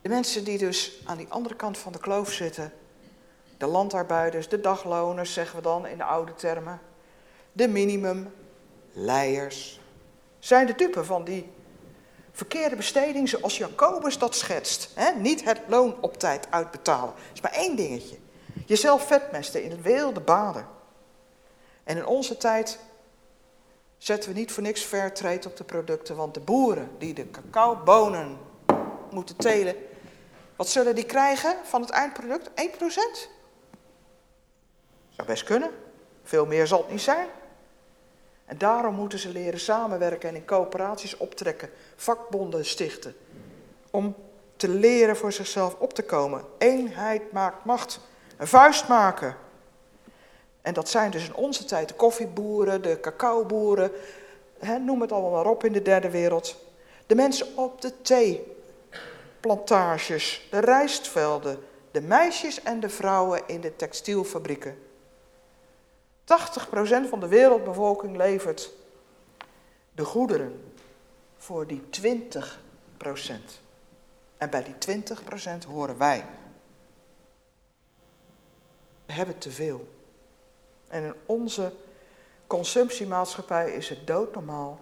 De 0.00 0.08
mensen 0.08 0.44
die 0.44 0.58
dus 0.58 1.02
aan 1.04 1.16
die 1.16 1.28
andere 1.28 1.56
kant 1.56 1.78
van 1.78 1.92
de 1.92 1.98
kloof 1.98 2.32
zitten, 2.32 2.72
de 3.56 3.66
landarbeiders, 3.66 4.48
de 4.48 4.60
dagloners 4.60 5.32
zeggen 5.32 5.56
we 5.56 5.62
dan 5.62 5.86
in 5.86 5.98
de 5.98 6.04
oude 6.04 6.34
termen, 6.34 6.80
de 7.52 7.68
minimumleiers, 7.68 9.80
zijn 10.38 10.66
de 10.66 10.74
dupe 10.74 11.04
van 11.04 11.24
die 11.24 11.52
verkeerde 12.34 12.76
besteding 12.76 13.28
zoals 13.28 13.58
Jacobus 13.58 14.18
dat 14.18 14.34
schetst. 14.34 14.94
Niet 15.16 15.44
het 15.44 15.60
loon 15.66 15.96
op 16.00 16.18
tijd 16.18 16.46
uitbetalen. 16.50 17.14
Dat 17.14 17.34
is 17.34 17.40
maar 17.40 17.52
één 17.52 17.76
dingetje. 17.76 18.16
Jezelf 18.66 19.06
vetmesten 19.06 19.62
in 19.62 19.82
wilde 19.82 20.20
baden. 20.20 20.66
En 21.84 21.96
in 21.96 22.06
onze 22.06 22.36
tijd 22.36 22.78
zetten 23.98 24.32
we 24.32 24.38
niet 24.38 24.52
voor 24.52 24.62
niks 24.62 24.82
fair 24.82 25.40
op 25.46 25.56
de 25.56 25.64
producten, 25.64 26.16
want 26.16 26.34
de 26.34 26.40
boeren 26.40 26.90
die 26.98 27.14
de 27.14 27.30
cacaobonen 27.30 28.38
moeten 29.10 29.36
telen, 29.36 29.76
wat 30.56 30.68
zullen 30.68 30.94
die 30.94 31.04
krijgen 31.04 31.56
van 31.64 31.80
het 31.80 31.90
eindproduct? 31.90 32.48
1%? 32.48 32.52
Zou 35.08 35.26
best 35.26 35.44
kunnen. 35.44 35.70
Veel 36.22 36.46
meer 36.46 36.66
zal 36.66 36.78
het 36.78 36.90
niet 36.90 37.00
zijn. 37.00 37.26
En 38.44 38.58
daarom 38.58 38.94
moeten 38.94 39.18
ze 39.18 39.28
leren 39.28 39.60
samenwerken 39.60 40.28
en 40.28 40.34
in 40.34 40.44
coöperaties 40.44 41.16
optrekken, 41.16 41.70
vakbonden 41.96 42.64
stichten. 42.64 43.14
Om 43.90 44.14
te 44.56 44.68
leren 44.68 45.16
voor 45.16 45.32
zichzelf 45.32 45.76
op 45.78 45.92
te 45.92 46.02
komen. 46.02 46.44
Eenheid 46.58 47.32
maakt 47.32 47.64
macht. 47.64 48.00
Een 48.36 48.46
vuist 48.46 48.88
maken. 48.88 49.36
En 50.62 50.74
dat 50.74 50.88
zijn 50.88 51.10
dus 51.10 51.26
in 51.26 51.34
onze 51.34 51.64
tijd 51.64 51.88
de 51.88 51.94
koffieboeren, 51.94 52.82
de 52.82 53.00
cacaoboeren, 53.00 53.90
noem 54.80 55.00
het 55.00 55.12
allemaal 55.12 55.30
maar 55.30 55.46
op 55.46 55.64
in 55.64 55.72
de 55.72 55.82
derde 55.82 56.10
wereld. 56.10 56.56
De 57.06 57.14
mensen 57.14 57.46
op 57.54 57.80
de 57.80 57.92
theeplantages, 58.02 60.48
de 60.50 60.58
rijstvelden, 60.58 61.58
de 61.90 62.00
meisjes 62.00 62.62
en 62.62 62.80
de 62.80 62.88
vrouwen 62.88 63.42
in 63.46 63.60
de 63.60 63.76
textielfabrieken. 63.76 64.78
80% 66.24 67.08
van 67.08 67.20
de 67.20 67.28
wereldbevolking 67.28 68.16
levert 68.16 68.70
de 69.92 70.04
goederen 70.04 70.72
voor 71.36 71.66
die 71.66 71.82
20%. 72.00 72.44
En 74.36 74.50
bij 74.50 74.62
die 74.62 75.02
20% 75.64 75.66
horen 75.66 75.98
wij. 75.98 76.24
We 79.06 79.12
hebben 79.12 79.38
te 79.38 79.50
veel. 79.50 79.88
En 80.88 81.04
in 81.04 81.14
onze 81.26 81.72
consumptiemaatschappij 82.46 83.72
is 83.72 83.88
het 83.88 84.06
doodnormaal 84.06 84.80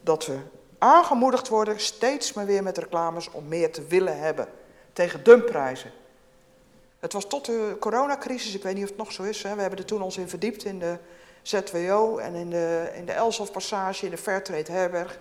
dat 0.00 0.26
we 0.26 0.38
aangemoedigd 0.78 1.48
worden 1.48 1.80
steeds 1.80 2.32
maar 2.32 2.46
weer 2.46 2.62
met 2.62 2.78
reclames 2.78 3.30
om 3.30 3.48
meer 3.48 3.72
te 3.72 3.86
willen 3.86 4.18
hebben 4.18 4.48
tegen 4.92 5.24
dumpprijzen. 5.24 5.90
Het 7.04 7.12
was 7.12 7.26
tot 7.26 7.44
de 7.44 7.76
coronacrisis, 7.80 8.54
ik 8.54 8.62
weet 8.62 8.74
niet 8.74 8.82
of 8.82 8.88
het 8.88 8.98
nog 8.98 9.12
zo 9.12 9.22
is, 9.22 9.42
hè, 9.42 9.54
we 9.54 9.60
hebben 9.60 9.78
er 9.78 9.84
toen 9.84 10.02
ons 10.02 10.16
in 10.16 10.28
verdiept 10.28 10.64
in 10.64 10.78
de 10.78 10.98
ZWO 11.42 12.18
en 12.18 12.34
in 12.34 12.50
de, 12.50 12.90
in 12.94 13.04
de 13.04 13.12
Elsof 13.12 13.52
Passage, 13.52 14.04
in 14.04 14.10
de 14.10 14.16
Fairtrade 14.16 14.72
Herberg, 14.72 15.18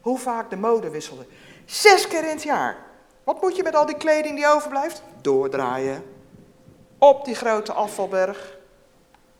hoe 0.00 0.18
vaak 0.18 0.50
de 0.50 0.56
mode 0.56 0.90
wisselde. 0.90 1.26
Zes 1.64 2.08
keer 2.08 2.22
in 2.22 2.28
het 2.28 2.42
jaar. 2.42 2.76
Wat 3.24 3.42
moet 3.42 3.56
je 3.56 3.62
met 3.62 3.74
al 3.74 3.86
die 3.86 3.96
kleding 3.96 4.36
die 4.36 4.46
overblijft? 4.46 5.02
Doordraaien. 5.20 6.04
Op 6.98 7.24
die 7.24 7.34
grote 7.34 7.72
afvalberg. 7.72 8.58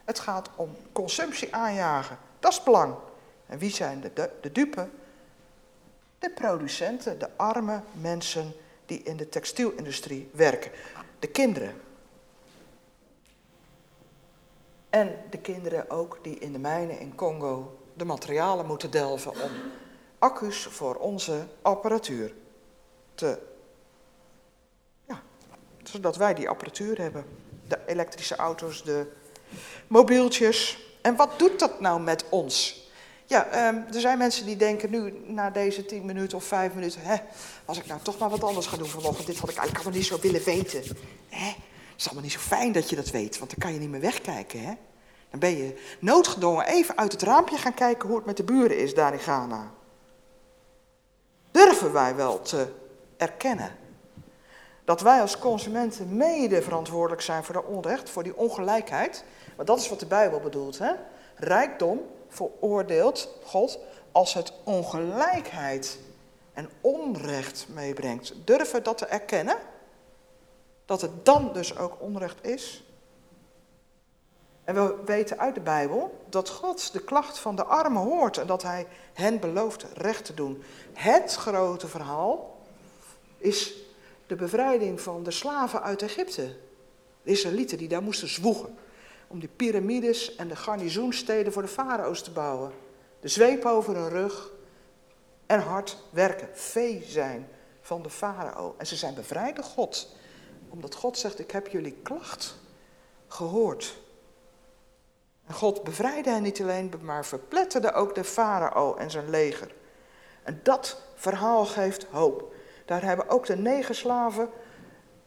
Het 0.05 0.19
gaat 0.19 0.51
om 0.57 0.77
consumptie 0.93 1.55
aanjagen. 1.55 2.19
Dat 2.41 2.53
is 2.53 2.63
belang. 2.63 2.95
En 3.47 3.59
wie 3.59 3.71
zijn 3.71 4.01
de, 4.01 4.11
de, 4.15 4.31
de 4.41 4.53
dupe? 4.53 4.89
De 6.19 6.31
producenten, 6.31 7.19
de 7.19 7.29
arme 7.37 7.81
mensen 7.93 8.53
die 8.87 9.03
in 9.03 9.17
de 9.17 9.29
textielindustrie 9.29 10.31
werken. 10.33 10.71
De 11.23 11.29
kinderen. 11.29 11.75
En 14.91 15.17
de 15.31 15.39
kinderen 15.39 15.91
ook 15.91 16.19
die 16.23 16.39
in 16.39 16.53
de 16.53 16.59
mijnen 16.59 16.99
in 16.99 17.15
Congo 17.15 17.79
de 17.95 18.05
materialen 18.05 18.67
moeten 18.67 18.91
delven 18.91 19.33
om 19.33 19.51
accu's 20.19 20.63
voor 20.63 20.95
onze 20.95 21.47
apparatuur 21.63 22.35
te. 23.15 23.39
Ja, 25.05 25.23
zodat 25.83 26.17
wij 26.17 26.35
die 26.35 26.49
apparatuur 26.49 26.99
hebben. 26.99 27.25
De 27.69 27.79
elektrische 27.87 28.37
auto's, 28.37 28.83
de 28.83 29.13
mobieltjes. 29.87 30.87
En 31.03 31.17
wat 31.17 31.39
doet 31.39 31.59
dat 31.59 31.81
nou 31.81 32.01
met 32.01 32.29
ons? 32.29 32.82
Ja, 33.33 33.69
um, 33.69 33.85
er 33.93 34.01
zijn 34.01 34.19
mensen 34.19 34.47
die 34.47 34.57
denken 34.57 34.91
nu, 34.91 35.15
na 35.27 35.51
deze 35.51 35.85
tien 35.85 36.05
minuten 36.05 36.39
of 36.39 36.45
vijf 36.45 36.75
minuten, 36.75 37.01
hè, 37.03 37.17
als 37.65 37.79
ik 37.79 37.87
nou 37.87 38.01
toch 38.03 38.19
maar 38.19 38.29
wat 38.29 38.45
anders 38.45 38.67
ga 38.67 38.77
doen 38.77 38.87
vanochtend, 38.87 39.27
dit 39.27 39.39
had 39.39 39.51
ik 39.51 39.57
eigenlijk 39.57 39.85
allemaal 39.85 39.99
niet 39.99 40.09
zo 40.09 40.19
willen 40.21 40.45
weten. 40.45 40.83
Hè? 41.29 41.47
Het 41.47 42.01
is 42.01 42.05
allemaal 42.05 42.23
niet 42.23 42.33
zo 42.33 42.39
fijn 42.39 42.73
dat 42.73 42.91
je 42.91 42.97
dat 42.97 43.11
weet, 43.11 43.39
want 43.39 43.51
dan 43.51 43.59
kan 43.59 43.73
je 43.73 43.79
niet 43.79 43.91
meer 43.91 44.01
wegkijken. 44.01 44.61
Hè? 44.61 44.73
Dan 45.31 45.41
ben 45.41 45.57
je 45.57 45.81
noodgedwongen 45.99 46.67
even 46.67 46.97
uit 46.97 47.13
het 47.13 47.23
raampje 47.23 47.57
gaan 47.57 47.75
kijken 47.75 48.09
hoe 48.09 48.17
het 48.17 48.27
met 48.27 48.37
de 48.37 48.45
buren 48.45 48.79
is 48.79 48.95
daar 48.95 49.13
in 49.13 49.19
Ghana. 49.19 49.71
Durven 51.51 51.93
wij 51.93 52.17
wel 52.17 52.41
te 52.41 52.73
erkennen 53.17 53.77
dat 54.85 55.01
wij 55.01 55.21
als 55.21 55.39
consumenten 55.39 56.17
mede 56.17 56.63
verantwoordelijk 56.63 57.23
zijn 57.23 57.45
voor 57.45 57.55
de 57.55 57.65
onrecht, 57.65 58.11
voor 58.11 58.23
die 58.23 58.37
ongelijkheid? 58.37 59.25
Want 59.57 59.69
dat 59.69 59.79
is 59.79 59.89
wat 59.89 60.01
de 60.01 60.07
Bijbel 60.07 60.41
bedoelt. 60.41 60.79
Hè? 60.79 60.93
Rijkdom 61.37 62.01
veroordeelt 62.29 63.29
God 63.45 63.79
als 64.13 64.35
het 64.35 64.53
ongelijkheid 64.65 65.99
en 66.53 66.69
onrecht 66.81 67.67
meebrengt. 67.69 68.35
Durven 68.45 68.83
dat 68.83 68.99
te 68.99 69.07
erkennen? 69.07 69.57
Dat 70.85 71.01
het 71.01 71.25
dan 71.25 71.53
dus 71.53 71.79
ook 71.79 71.97
onrecht 72.01 72.47
is? 72.47 72.85
En 74.65 74.75
we 74.75 74.97
weten 75.05 75.39
uit 75.39 75.55
de 75.55 75.61
Bijbel 75.61 76.25
dat 76.29 76.49
God 76.49 76.93
de 76.93 77.05
klacht 77.05 77.39
van 77.39 77.57
de 77.57 77.65
armen 77.65 78.03
hoort 78.03 78.39
en 78.39 78.47
dat 78.47 78.63
hij 78.63 78.87
hen 79.13 79.41
belooft 79.41 79.87
recht 79.95 80.25
te 80.25 80.35
doen. 80.35 80.63
Het 80.93 81.35
grote 81.35 81.89
verhaal 81.89 82.57
is 83.39 83.75
de 84.27 84.35
bevrijding 84.35 85.01
van 85.01 85.23
de 85.23 85.31
slaven 85.31 85.83
uit 85.83 86.03
Egypte. 86.03 86.57
De 87.23 87.31
Israëlieten 87.31 87.79
die 87.79 87.89
daar 87.89 88.03
moesten 88.03 88.29
zwoegen 88.29 88.79
om 89.33 89.39
die 89.39 89.49
piramides 89.49 90.35
en 90.35 90.49
de 90.49 90.57
garnizoensteden 90.57 91.53
voor 91.53 91.63
de 91.63 91.69
farao's 91.69 92.23
te 92.23 92.31
bouwen. 92.31 92.73
De 93.21 93.29
zweep 93.29 93.65
over 93.65 93.97
hun 93.97 94.09
rug 94.09 94.51
en 95.47 95.61
hard 95.61 95.97
werken, 96.11 96.49
vee 96.53 97.05
zijn 97.07 97.49
van 97.81 98.03
de 98.03 98.11
farao. 98.11 98.75
En 98.79 98.87
ze 98.87 98.97
zijn 98.97 99.15
bevrijd 99.15 99.57
door 99.57 99.65
God, 99.65 100.17
omdat 100.69 100.95
God 100.95 101.19
zegt, 101.19 101.39
ik 101.39 101.51
heb 101.51 101.69
jullie 101.69 101.97
klacht 102.03 102.57
gehoord. 103.29 104.01
En 105.47 105.55
God 105.55 105.83
bevrijdde 105.83 106.31
hen 106.31 106.43
niet 106.43 106.61
alleen, 106.61 106.93
maar 107.01 107.25
verpletterde 107.25 107.93
ook 107.93 108.15
de 108.15 108.25
farao 108.25 108.95
en 108.95 109.11
zijn 109.11 109.31
leger. 109.31 109.75
En 110.43 110.61
dat 110.63 111.03
verhaal 111.15 111.65
geeft 111.65 112.05
hoop. 112.05 112.55
Daar 112.87 113.03
hebben 113.03 113.29
ook 113.29 113.47
de 113.47 113.57
negen 113.57 113.95
slaven 113.95 114.51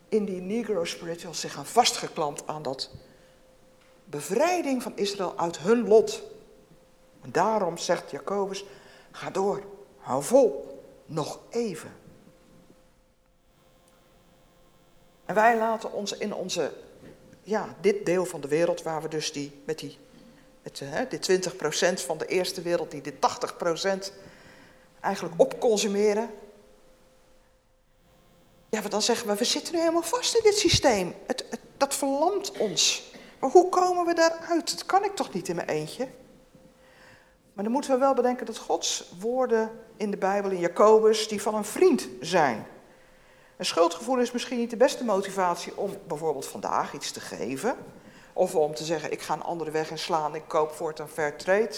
in 0.10 0.26
die 0.26 0.42
Negro 0.42 0.84
Spirituals 0.84 1.40
zich 1.40 1.58
aan 1.58 1.66
vastgeklampt 1.66 2.48
aan 2.48 2.62
dat 2.62 2.92
bevrijding 4.16 4.84
van 4.84 4.92
Israël 4.96 5.38
uit 5.38 5.58
hun 5.58 5.88
lot. 5.88 6.22
En 7.22 7.32
daarom 7.32 7.78
zegt 7.78 8.12
Jacobus, 8.12 8.66
ga 9.12 9.30
door, 9.30 9.64
hou 9.98 10.24
vol, 10.24 10.82
nog 11.06 11.40
even. 11.50 11.94
En 15.26 15.36
wij 15.36 15.58
laten 15.58 15.92
ons 15.92 16.18
in 16.18 16.34
onze, 16.34 16.74
ja, 17.44 17.76
dit 17.82 18.06
deel 18.06 18.26
van 18.26 18.42
de 18.42 18.48
wereld 18.48 18.84
waar 18.84 19.02
we 19.02 19.08
dus 19.08 19.32
die, 19.32 19.62
met 19.66 19.80
die, 19.80 19.98
met, 20.64 20.80
hè, 20.84 21.08
die 21.08 21.42
20% 22.00 22.06
van 22.06 22.18
de 22.18 22.26
eerste 22.26 22.62
wereld, 22.62 22.92
die 22.92 23.02
dit 23.02 23.16
80% 23.16 24.14
eigenlijk 25.00 25.36
opconsumeren. 25.38 26.30
Ja, 28.70 28.82
dan 28.82 29.02
zeggen 29.02 29.28
we, 29.28 29.36
we 29.36 29.44
zitten 29.44 29.74
nu 29.74 29.80
helemaal 29.80 30.02
vast 30.02 30.36
in 30.36 30.44
dit 30.44 30.58
systeem. 30.58 31.14
Het, 31.26 31.46
het, 31.50 31.60
dat 31.78 31.96
verlamt 31.96 32.58
ons. 32.58 33.14
Maar 33.40 33.50
hoe 33.50 33.70
komen 33.70 34.06
we 34.06 34.14
daaruit? 34.14 34.72
Dat 34.72 34.86
kan 34.86 35.04
ik 35.04 35.16
toch 35.16 35.34
niet 35.34 35.48
in 35.48 35.56
mijn 35.56 35.68
eentje? 35.68 36.08
Maar 37.54 37.64
dan 37.64 37.74
moeten 37.74 37.92
we 37.92 37.98
wel 37.98 38.14
bedenken 38.14 38.46
dat 38.46 38.58
Gods 38.58 39.12
woorden 39.20 39.72
in 39.98 40.12
de 40.12 40.18
Bijbel, 40.18 40.52
in 40.52 40.60
Jacobus, 40.60 41.28
die 41.28 41.42
van 41.42 41.56
een 41.56 41.66
vriend 41.66 42.08
zijn. 42.20 42.68
Een 43.58 43.66
schuldgevoel 43.66 44.20
is 44.20 44.32
misschien 44.32 44.58
niet 44.58 44.70
de 44.70 44.78
beste 44.78 45.04
motivatie 45.04 45.78
om 45.78 45.98
bijvoorbeeld 46.08 46.48
vandaag 46.48 46.94
iets 46.94 47.12
te 47.12 47.20
geven. 47.20 47.76
Of 48.34 48.56
om 48.56 48.74
te 48.74 48.84
zeggen, 48.84 49.12
ik 49.12 49.22
ga 49.22 49.34
een 49.34 49.44
andere 49.44 49.72
weg 49.72 49.92
inslaan, 49.92 50.36
ik 50.36 50.44
koop 50.48 50.72
voortaan 50.72 51.10
fair 51.10 51.38
trade. 51.38 51.76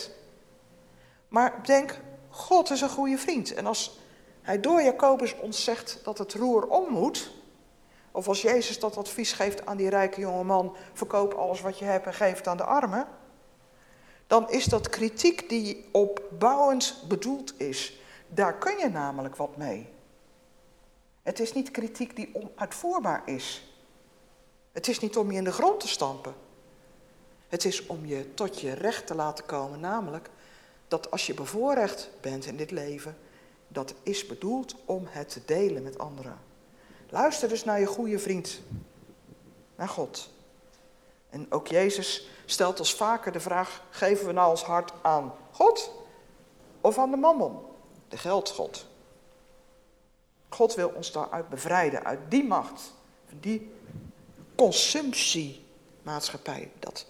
Maar 1.28 1.66
denk, 1.66 2.00
God 2.30 2.70
is 2.70 2.82
een 2.82 2.90
goede 2.90 3.18
vriend. 3.18 3.54
En 3.54 3.66
als 3.66 4.00
hij 4.42 4.60
door 4.60 4.82
Jacobus 4.82 5.36
ons 5.40 5.64
zegt 5.64 6.00
dat 6.04 6.18
het 6.18 6.34
roer 6.34 6.68
om 6.68 6.90
moet, 6.90 7.32
of 8.18 8.28
als 8.28 8.42
Jezus 8.42 8.80
dat 8.80 8.98
advies 8.98 9.34
geeft 9.34 9.66
aan 9.66 9.78
die 9.78 9.90
rijke 9.90 10.20
jonge 10.20 10.44
man, 10.44 10.76
verkoop 10.94 11.34
alles 11.34 11.62
wat 11.62 11.80
je 11.80 11.86
hebt 11.86 12.06
en 12.06 12.14
geef 12.14 12.38
het 12.38 12.48
aan 12.48 12.58
de 12.58 12.64
armen, 12.64 13.08
dan 14.28 14.50
is 14.52 14.66
dat 14.66 14.90
kritiek 14.90 15.50
die 15.50 15.90
opbouwend 15.92 17.04
bedoeld 17.08 17.60
is. 17.60 18.00
Daar 18.28 18.58
kun 18.58 18.78
je 18.78 18.90
namelijk 18.90 19.36
wat 19.36 19.58
mee. 19.58 19.90
Het 21.24 21.40
is 21.40 21.54
niet 21.54 21.72
kritiek 21.72 22.16
die 22.16 22.30
onuitvoerbaar 22.34 23.22
is. 23.26 23.76
Het 24.72 24.88
is 24.88 25.00
niet 25.00 25.18
om 25.18 25.32
je 25.32 25.38
in 25.38 25.44
de 25.44 25.52
grond 25.52 25.80
te 25.80 25.88
stampen. 25.88 26.34
Het 27.48 27.66
is 27.66 27.86
om 27.86 28.06
je 28.06 28.34
tot 28.34 28.60
je 28.60 28.74
recht 28.74 29.08
te 29.08 29.16
laten 29.16 29.46
komen, 29.46 29.80
namelijk 29.80 30.30
dat 30.88 31.12
als 31.12 31.28
je 31.28 31.34
bevoorrecht 31.34 32.10
bent 32.22 32.46
in 32.46 32.58
dit 32.58 32.72
leven, 32.72 33.18
dat 33.68 33.94
is 34.04 34.26
bedoeld 34.26 34.76
om 34.86 35.06
het 35.10 35.30
te 35.30 35.42
delen 35.46 35.84
met 35.84 35.98
anderen. 35.98 36.47
Luister 37.10 37.50
dus 37.50 37.64
naar 37.64 37.80
je 37.80 37.86
goede 37.86 38.20
vriend, 38.20 38.62
naar 39.76 39.90
God. 39.90 40.30
En 41.30 41.46
ook 41.50 41.68
Jezus 41.68 42.30
stelt 42.46 42.80
ons 42.80 42.96
vaker 42.96 43.32
de 43.32 43.40
vraag: 43.40 43.84
geven 43.90 44.26
we 44.26 44.32
nou 44.32 44.50
ons 44.50 44.64
hart 44.64 44.94
aan 45.02 45.34
God 45.52 45.92
of 46.82 46.98
aan 46.98 47.12
de 47.12 47.18
mammon, 47.18 47.60
de 48.08 48.18
geldgod? 48.18 48.86
God 50.50 50.76
wil 50.76 50.90
ons 50.90 51.12
daaruit 51.12 51.50
bevrijden, 51.50 52.04
uit 52.04 52.20
die 52.30 52.44
macht, 52.44 52.94
van 53.28 53.38
die 53.40 53.72
consumptiemaatschappij, 54.56 56.72
dat 56.80 57.06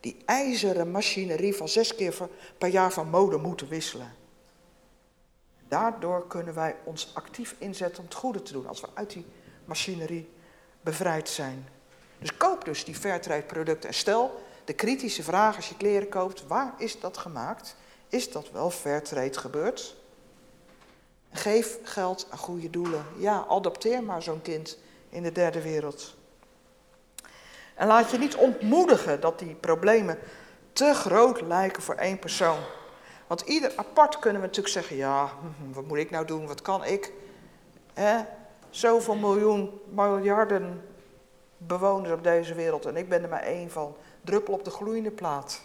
die 0.00 0.22
ijzeren 0.26 0.90
machinerie 0.90 1.56
van 1.56 1.68
zes 1.68 1.94
keer 1.94 2.28
per 2.58 2.68
jaar 2.68 2.92
van 2.92 3.08
mode 3.08 3.36
moeten 3.36 3.68
wisselen. 3.68 4.20
Daardoor 5.72 6.26
kunnen 6.26 6.54
wij 6.54 6.76
ons 6.84 7.10
actief 7.14 7.54
inzetten 7.58 7.98
om 7.98 8.04
het 8.04 8.14
goede 8.14 8.42
te 8.42 8.52
doen, 8.52 8.66
als 8.66 8.80
we 8.80 8.86
uit 8.94 9.10
die 9.10 9.26
machinerie 9.64 10.30
bevrijd 10.80 11.28
zijn. 11.28 11.68
Dus 12.18 12.36
koop 12.36 12.64
dus 12.64 12.84
die 12.84 12.94
Fairtrade 12.94 13.42
producten 13.42 13.88
en 13.88 13.94
stel 13.94 14.42
de 14.64 14.72
kritische 14.72 15.22
vraag 15.22 15.56
als 15.56 15.68
je 15.68 15.76
kleren 15.76 16.08
koopt, 16.08 16.46
waar 16.46 16.74
is 16.78 17.00
dat 17.00 17.18
gemaakt? 17.18 17.76
is 18.08 18.32
dat 18.32 18.50
wel 18.50 18.70
fairtrade 18.70 19.38
gebeurd? 19.38 19.96
Geef 21.30 21.78
geld 21.82 22.26
aan 22.30 22.38
goede 22.38 22.70
doelen. 22.70 23.04
Ja, 23.16 23.46
adopteer 23.48 24.02
maar 24.02 24.22
zo'n 24.22 24.42
kind 24.42 24.78
in 25.08 25.22
de 25.22 25.32
derde 25.32 25.62
wereld. 25.62 26.14
En 27.74 27.86
laat 27.86 28.10
je 28.10 28.18
niet 28.18 28.36
ontmoedigen 28.36 29.20
dat 29.20 29.38
die 29.38 29.54
problemen 29.54 30.18
te 30.72 30.94
groot 30.94 31.40
lijken 31.40 31.82
voor 31.82 31.94
één 31.94 32.18
persoon. 32.18 32.58
Want 33.32 33.44
ieder 33.44 33.72
apart 33.76 34.18
kunnen 34.18 34.40
we 34.40 34.46
natuurlijk 34.46 34.74
zeggen: 34.74 34.96
ja, 34.96 35.26
hm, 35.26 35.72
wat 35.72 35.86
moet 35.86 35.98
ik 35.98 36.10
nou 36.10 36.26
doen? 36.26 36.46
Wat 36.46 36.62
kan 36.62 36.84
ik? 36.84 37.12
Hè? 37.92 38.24
Zoveel 38.70 39.14
miljoen, 39.14 39.80
miljarden 39.88 40.88
bewoners 41.56 42.12
op 42.12 42.22
deze 42.22 42.54
wereld 42.54 42.86
en 42.86 42.96
ik 42.96 43.08
ben 43.08 43.22
er 43.22 43.28
maar 43.28 43.42
één 43.42 43.70
van. 43.70 43.96
Druppel 44.20 44.54
op 44.54 44.64
de 44.64 44.70
gloeiende 44.70 45.10
plaat. 45.10 45.60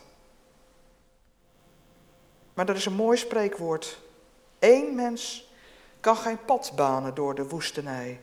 Maar 2.54 2.66
dat 2.66 2.76
is 2.76 2.86
een 2.86 2.94
mooi 2.94 3.18
spreekwoord. 3.18 4.00
Eén 4.60 4.96
mens 4.96 5.52
kan 6.00 6.16
geen 6.16 6.46
pad 6.46 6.72
banen 6.76 7.16
door 7.16 7.36
de 7.36 7.48
woestenij. 7.48 8.20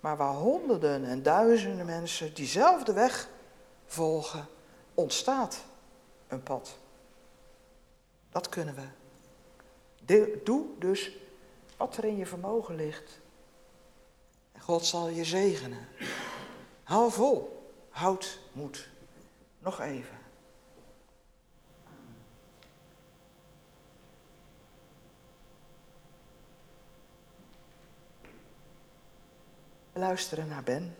Maar 0.00 0.16
waar 0.16 0.34
honderden 0.34 1.04
en 1.04 1.22
duizenden 1.22 1.86
mensen 1.86 2.34
diezelfde 2.34 2.92
weg 2.92 3.28
volgen, 3.86 4.46
ontstaat 4.94 5.64
een 6.28 6.42
pad. 6.42 6.76
Dat 8.38 8.48
kunnen 8.48 8.74
we. 8.74 10.40
Doe 10.44 10.66
dus 10.78 11.16
wat 11.76 11.96
er 11.96 12.04
in 12.04 12.16
je 12.16 12.26
vermogen 12.26 12.74
ligt. 12.74 13.20
En 14.52 14.60
God 14.60 14.84
zal 14.84 15.08
je 15.08 15.24
zegenen. 15.24 15.88
Hou 16.82 17.12
vol. 17.12 17.70
Houd 17.90 18.38
moed. 18.52 18.88
Nog 19.58 19.80
even. 19.80 20.18
Luisteren 29.92 30.48
naar 30.48 30.62
Ben. 30.62 30.96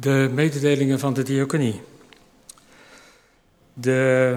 De 0.00 0.30
mededelingen 0.34 0.98
van 0.98 1.14
de 1.14 1.22
diaconie. 1.22 1.80
De 3.74 4.36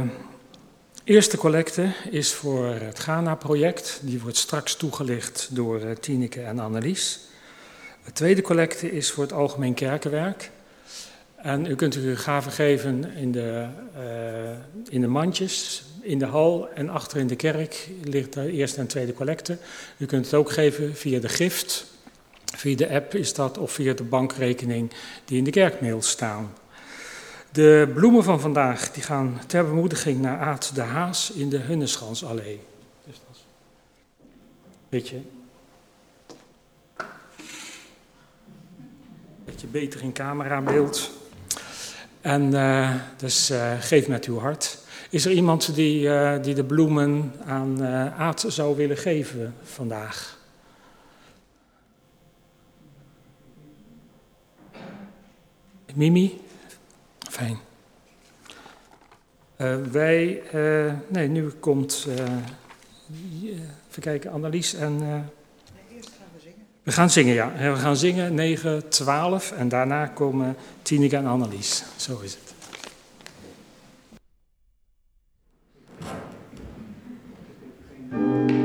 eerste 1.03 1.37
collecte 1.37 1.91
is 2.09 2.33
voor 2.33 2.65
het 2.65 2.99
Ghana-project. 2.99 3.99
Die 4.01 4.21
wordt 4.21 4.37
straks 4.37 4.75
toegelicht 4.75 5.47
door 5.51 5.81
eh, 5.81 5.91
Tineke 5.95 6.41
en 6.41 6.59
Annelies. 6.59 7.19
De 8.05 8.11
tweede 8.11 8.41
collecte 8.41 8.91
is 8.91 9.11
voor 9.11 9.23
het 9.23 9.33
algemeen 9.33 9.73
kerkenwerk. 9.73 10.51
En 11.35 11.65
u 11.65 11.75
kunt 11.75 11.95
uw 11.95 12.15
gaven 12.15 12.51
geven 12.51 13.15
in 13.15 13.31
de, 13.31 13.67
uh, 13.97 14.89
in 14.89 15.01
de 15.01 15.07
mandjes, 15.07 15.83
in 16.01 16.19
de 16.19 16.25
hal 16.25 16.69
en 16.69 16.89
achter 16.89 17.19
in 17.19 17.27
de 17.27 17.35
kerk 17.35 17.89
ligt 18.03 18.33
de 18.33 18.51
eerste 18.51 18.79
en 18.79 18.87
tweede 18.87 19.13
collecte. 19.13 19.57
U 19.97 20.05
kunt 20.05 20.25
het 20.25 20.33
ook 20.33 20.51
geven 20.51 20.95
via 20.95 21.19
de 21.19 21.29
gift 21.29 21.91
Via 22.55 22.75
de 22.75 22.89
app 22.89 23.15
is 23.15 23.33
dat 23.33 23.57
of 23.57 23.71
via 23.71 23.93
de 23.93 24.03
bankrekening 24.03 24.91
die 25.25 25.37
in 25.37 25.43
de 25.43 25.51
kerkmail 25.51 26.01
staan. 26.01 26.53
De 27.51 27.91
bloemen 27.93 28.23
van 28.23 28.39
vandaag 28.39 28.91
die 28.91 29.03
gaan 29.03 29.41
ter 29.47 29.65
bemoediging 29.65 30.21
naar 30.21 30.39
Aad 30.39 30.75
de 30.75 30.81
Haas 30.81 31.31
in 31.31 31.49
de 31.49 31.57
Hunnesgansallee. 31.57 32.59
Dus 33.05 33.15
dat 33.27 33.37
beetje, 34.89 35.21
beter 39.71 40.01
in 40.01 40.13
camerabeeld. 40.13 41.11
En 42.21 42.53
uh, 42.53 42.93
dus 43.17 43.51
uh, 43.51 43.73
geef 43.79 44.07
met 44.07 44.25
uw 44.25 44.39
hart. 44.39 44.77
Is 45.09 45.25
er 45.25 45.31
iemand 45.31 45.75
die, 45.75 46.03
uh, 46.03 46.43
die 46.43 46.53
de 46.53 46.63
bloemen 46.63 47.33
aan 47.45 47.85
Aad 48.17 48.45
zou 48.47 48.75
willen 48.75 48.97
geven 48.97 49.55
vandaag? 49.63 50.41
Mimi? 55.93 56.41
Fijn. 57.29 57.57
Uh, 59.57 59.75
wij, 59.91 60.43
uh, 60.53 60.93
nee, 61.07 61.27
nu 61.27 61.49
komt, 61.49 62.05
uh, 62.07 62.13
even 63.89 64.01
kijken, 64.01 64.31
Annelies 64.31 64.73
en... 64.73 64.97
Nee, 64.97 65.21
eerst 65.95 66.11
gaan 66.17 66.27
we 66.33 66.39
zingen. 66.41 66.65
We 66.83 66.91
gaan 66.91 67.09
zingen, 67.09 67.33
ja. 67.33 67.73
We 67.73 67.79
gaan 67.79 67.97
zingen 67.97 68.33
9, 68.33 68.89
12 68.89 69.51
en 69.51 69.69
daarna 69.69 70.07
komen 70.07 70.55
Tineke 70.81 71.15
en 71.15 71.25
Annelies. 71.25 71.83
Zo 71.95 72.19
is 72.19 72.33
het. 72.33 72.53
Thank. 78.13 78.62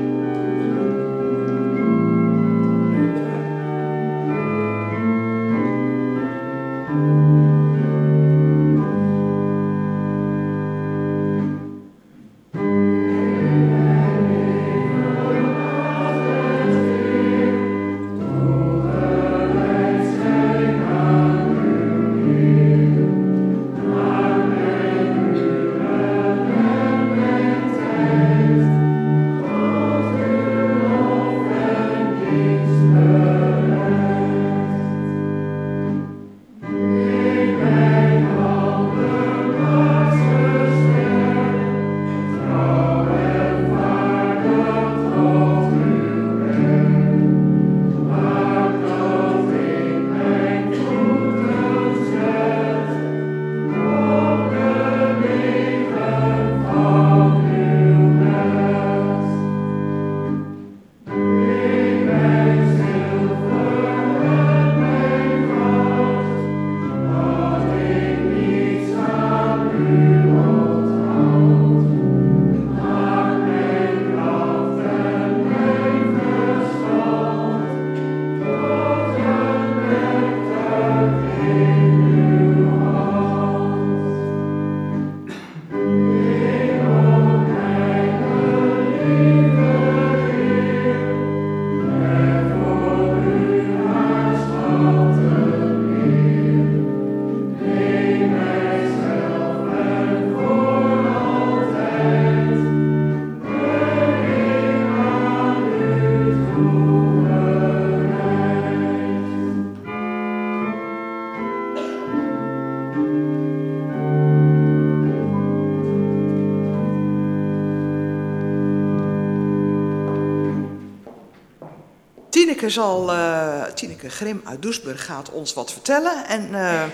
Tineke, 122.58 122.80
zal, 122.80 123.14
uh, 123.14 123.64
Tineke 123.64 124.08
Grim 124.08 124.40
uit 124.44 124.62
Doesburg 124.62 125.04
gaat 125.04 125.30
ons 125.30 125.54
wat 125.54 125.72
vertellen. 125.72 126.26
En 126.26 126.50
uh, 126.50 126.84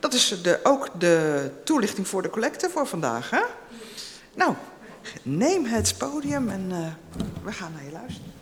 dat 0.00 0.12
is 0.12 0.42
de, 0.42 0.60
ook 0.62 0.88
de 0.98 1.50
toelichting 1.64 2.08
voor 2.08 2.22
de 2.22 2.30
collecte 2.30 2.70
voor 2.70 2.86
vandaag. 2.86 3.30
Hè? 3.30 3.40
Nou, 4.34 4.54
neem 5.22 5.64
het 5.64 5.94
podium 5.98 6.48
en 6.48 6.68
uh, 6.70 6.78
we 7.44 7.52
gaan 7.52 7.72
naar 7.72 7.84
je 7.84 7.90
luisteren. 7.90 8.32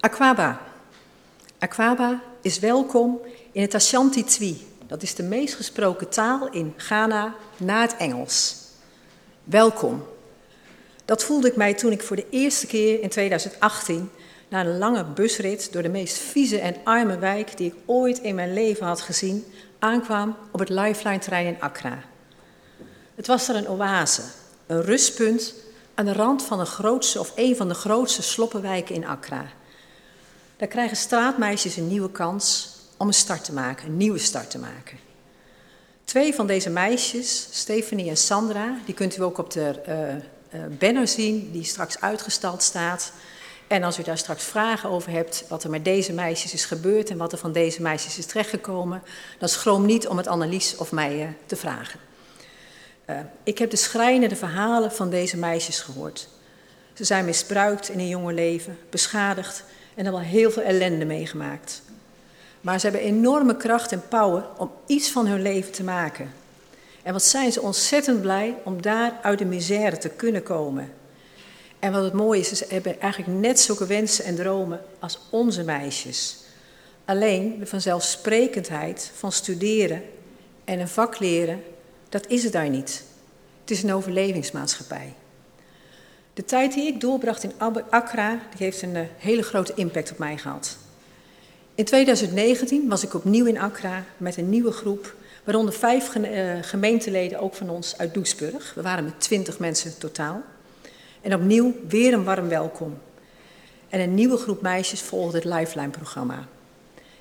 Aquaba. 0.00 0.60
Aquaba 1.58 2.22
is 2.40 2.58
welkom 2.58 3.20
in 3.52 3.62
het 3.62 3.74
Ashanti 3.74 4.24
Twi. 4.24 4.71
Dat 4.92 5.02
is 5.02 5.14
de 5.14 5.22
meest 5.22 5.54
gesproken 5.54 6.08
taal 6.08 6.48
in 6.50 6.74
Ghana 6.76 7.34
na 7.56 7.80
het 7.80 7.96
Engels. 7.96 8.56
Welkom. 9.44 10.04
Dat 11.04 11.24
voelde 11.24 11.48
ik 11.48 11.56
mij 11.56 11.74
toen 11.74 11.92
ik 11.92 12.02
voor 12.02 12.16
de 12.16 12.26
eerste 12.30 12.66
keer 12.66 13.00
in 13.00 13.08
2018 13.08 14.10
na 14.48 14.60
een 14.60 14.78
lange 14.78 15.04
busrit 15.04 15.72
door 15.72 15.82
de 15.82 15.88
meest 15.88 16.18
vieze 16.18 16.58
en 16.58 16.76
arme 16.84 17.18
wijk 17.18 17.56
die 17.56 17.66
ik 17.66 17.74
ooit 17.86 18.18
in 18.18 18.34
mijn 18.34 18.52
leven 18.52 18.86
had 18.86 19.00
gezien, 19.00 19.44
aankwam 19.78 20.36
op 20.50 20.60
het 20.60 20.68
Lifeline-terrein 20.68 21.46
in 21.46 21.60
Accra. 21.60 21.98
Het 23.14 23.26
was 23.26 23.48
er 23.48 23.56
een 23.56 23.68
oase, 23.68 24.22
een 24.66 24.82
rustpunt 24.82 25.54
aan 25.94 26.04
de 26.04 26.12
rand 26.12 26.42
van 26.42 26.58
de 26.58 26.64
grootste 26.64 27.20
of 27.20 27.32
een 27.34 27.56
van 27.56 27.68
de 27.68 27.74
grootste 27.74 28.22
sloppenwijken 28.22 28.94
in 28.94 29.06
Accra. 29.06 29.46
Daar 30.56 30.68
krijgen 30.68 30.96
straatmeisjes 30.96 31.76
een 31.76 31.88
nieuwe 31.88 32.10
kans 32.10 32.71
om 33.02 33.08
een 33.08 33.14
start 33.14 33.44
te 33.44 33.52
maken, 33.52 33.86
een 33.86 33.96
nieuwe 33.96 34.18
start 34.18 34.50
te 34.50 34.58
maken. 34.58 34.98
Twee 36.04 36.34
van 36.34 36.46
deze 36.46 36.70
meisjes, 36.70 37.48
Stephanie 37.50 38.08
en 38.08 38.16
Sandra, 38.16 38.78
die 38.84 38.94
kunt 38.94 39.16
u 39.16 39.22
ook 39.22 39.38
op 39.38 39.50
de 39.50 39.80
uh, 39.88 40.60
uh, 40.60 40.66
banner 40.78 41.08
zien, 41.08 41.50
die 41.52 41.64
straks 41.64 42.00
uitgestald 42.00 42.62
staat. 42.62 43.12
En 43.66 43.82
als 43.82 43.98
u 43.98 44.02
daar 44.02 44.18
straks 44.18 44.44
vragen 44.44 44.90
over 44.90 45.10
hebt, 45.10 45.44
wat 45.48 45.64
er 45.64 45.70
met 45.70 45.84
deze 45.84 46.12
meisjes 46.12 46.52
is 46.52 46.64
gebeurd 46.64 47.10
en 47.10 47.16
wat 47.16 47.32
er 47.32 47.38
van 47.38 47.52
deze 47.52 47.82
meisjes 47.82 48.18
is 48.18 48.26
terechtgekomen, 48.26 49.02
dan 49.38 49.48
schroom 49.48 49.86
niet 49.86 50.08
om 50.08 50.16
het 50.16 50.26
Annelies 50.26 50.76
of 50.76 50.92
mij 50.92 51.36
te 51.46 51.56
vragen. 51.56 52.00
ik 53.42 53.58
heb 53.58 53.70
de 53.70 53.76
schrijnende 53.76 54.36
verhalen 54.36 54.92
van 54.92 55.10
deze 55.10 55.36
meisjes 55.36 55.80
gehoord. 55.80 56.28
Ze 56.92 57.04
zijn 57.04 57.24
misbruikt 57.24 57.88
in 57.88 57.98
hun 57.98 58.08
jonge 58.08 58.32
leven, 58.32 58.78
beschadigd 58.90 59.64
en 59.94 60.04
hebben 60.04 60.22
al 60.22 60.28
heel 60.28 60.50
veel 60.50 60.62
ellende 60.62 61.04
meegemaakt. 61.04 61.82
Maar 62.62 62.80
ze 62.80 62.86
hebben 62.86 63.06
enorme 63.06 63.56
kracht 63.56 63.92
en 63.92 64.08
power 64.08 64.44
om 64.56 64.70
iets 64.86 65.10
van 65.10 65.26
hun 65.26 65.42
leven 65.42 65.72
te 65.72 65.84
maken. 65.84 66.32
En 67.02 67.12
wat 67.12 67.22
zijn 67.22 67.52
ze 67.52 67.62
ontzettend 67.62 68.20
blij 68.20 68.56
om 68.64 68.82
daar 68.82 69.18
uit 69.22 69.38
de 69.38 69.44
misère 69.44 69.98
te 69.98 70.08
kunnen 70.08 70.42
komen. 70.42 70.92
En 71.78 71.92
wat 71.92 72.04
het 72.04 72.12
mooie 72.12 72.40
is, 72.40 72.48
ze 72.48 72.66
hebben 72.68 73.00
eigenlijk 73.00 73.40
net 73.40 73.60
zulke 73.60 73.86
wensen 73.86 74.24
en 74.24 74.34
dromen 74.34 74.80
als 74.98 75.20
onze 75.30 75.62
meisjes. 75.62 76.36
Alleen 77.04 77.58
de 77.58 77.66
vanzelfsprekendheid 77.66 79.10
van 79.14 79.32
studeren 79.32 80.02
en 80.64 80.80
een 80.80 80.88
vak 80.88 81.18
leren, 81.18 81.62
dat 82.08 82.26
is 82.26 82.42
het 82.44 82.52
daar 82.52 82.68
niet. 82.68 83.04
Het 83.60 83.70
is 83.70 83.82
een 83.82 83.92
overlevingsmaatschappij. 83.92 85.14
De 86.34 86.44
tijd 86.44 86.72
die 86.72 86.86
ik 86.86 87.00
doorbracht 87.00 87.42
in 87.42 87.52
Accra, 87.90 88.30
die 88.30 88.66
heeft 88.66 88.82
een 88.82 88.94
uh, 88.94 89.02
hele 89.18 89.42
grote 89.42 89.72
impact 89.74 90.10
op 90.10 90.18
mij 90.18 90.36
gehad. 90.36 90.76
In 91.74 91.84
2019 91.84 92.88
was 92.88 93.02
ik 93.02 93.14
opnieuw 93.14 93.46
in 93.46 93.58
Accra 93.58 94.04
met 94.16 94.36
een 94.36 94.48
nieuwe 94.48 94.72
groep, 94.72 95.14
waaronder 95.44 95.74
vijf 95.74 96.14
uh, 96.14 96.54
gemeenteleden, 96.60 97.40
ook 97.40 97.54
van 97.54 97.70
ons 97.70 97.98
uit 97.98 98.14
Doesburg. 98.14 98.74
We 98.74 98.82
waren 98.82 99.04
met 99.04 99.20
twintig 99.20 99.58
mensen 99.58 99.98
totaal. 99.98 100.42
En 101.20 101.34
opnieuw 101.34 101.74
weer 101.88 102.12
een 102.12 102.24
warm 102.24 102.48
welkom. 102.48 102.98
En 103.88 104.00
een 104.00 104.14
nieuwe 104.14 104.36
groep 104.36 104.62
meisjes 104.62 105.00
volgde 105.00 105.36
het 105.36 105.44
Lifeline-programma. 105.44 106.48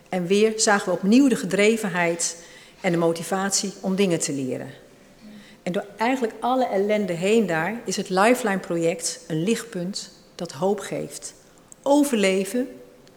En 0.09 0.27
weer 0.27 0.53
zagen 0.55 0.85
we 0.85 0.97
opnieuw 0.97 1.27
de 1.27 1.35
gedrevenheid 1.35 2.37
en 2.81 2.91
de 2.91 2.97
motivatie 2.97 3.73
om 3.81 3.95
dingen 3.95 4.19
te 4.19 4.33
leren. 4.33 4.69
En 5.63 5.71
door 5.71 5.85
eigenlijk 5.97 6.33
alle 6.39 6.65
ellende 6.65 7.13
heen 7.13 7.45
daar 7.45 7.81
is 7.85 7.97
het 7.97 8.09
Lifeline-project 8.09 9.19
een 9.27 9.43
lichtpunt 9.43 10.11
dat 10.35 10.51
hoop 10.51 10.79
geeft. 10.79 11.33
Overleven 11.81 12.67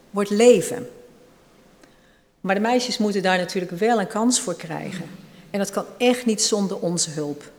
wordt 0.09 0.29
leven. 0.29 0.87
Maar 2.45 2.55
de 2.55 2.61
meisjes 2.61 2.97
moeten 2.97 3.21
daar 3.21 3.37
natuurlijk 3.37 3.71
wel 3.71 3.99
een 3.99 4.07
kans 4.07 4.39
voor 4.39 4.55
krijgen. 4.55 5.05
En 5.51 5.59
dat 5.59 5.71
kan 5.71 5.85
echt 5.97 6.25
niet 6.25 6.41
zonder 6.41 6.79
onze 6.79 7.09
hulp. 7.09 7.51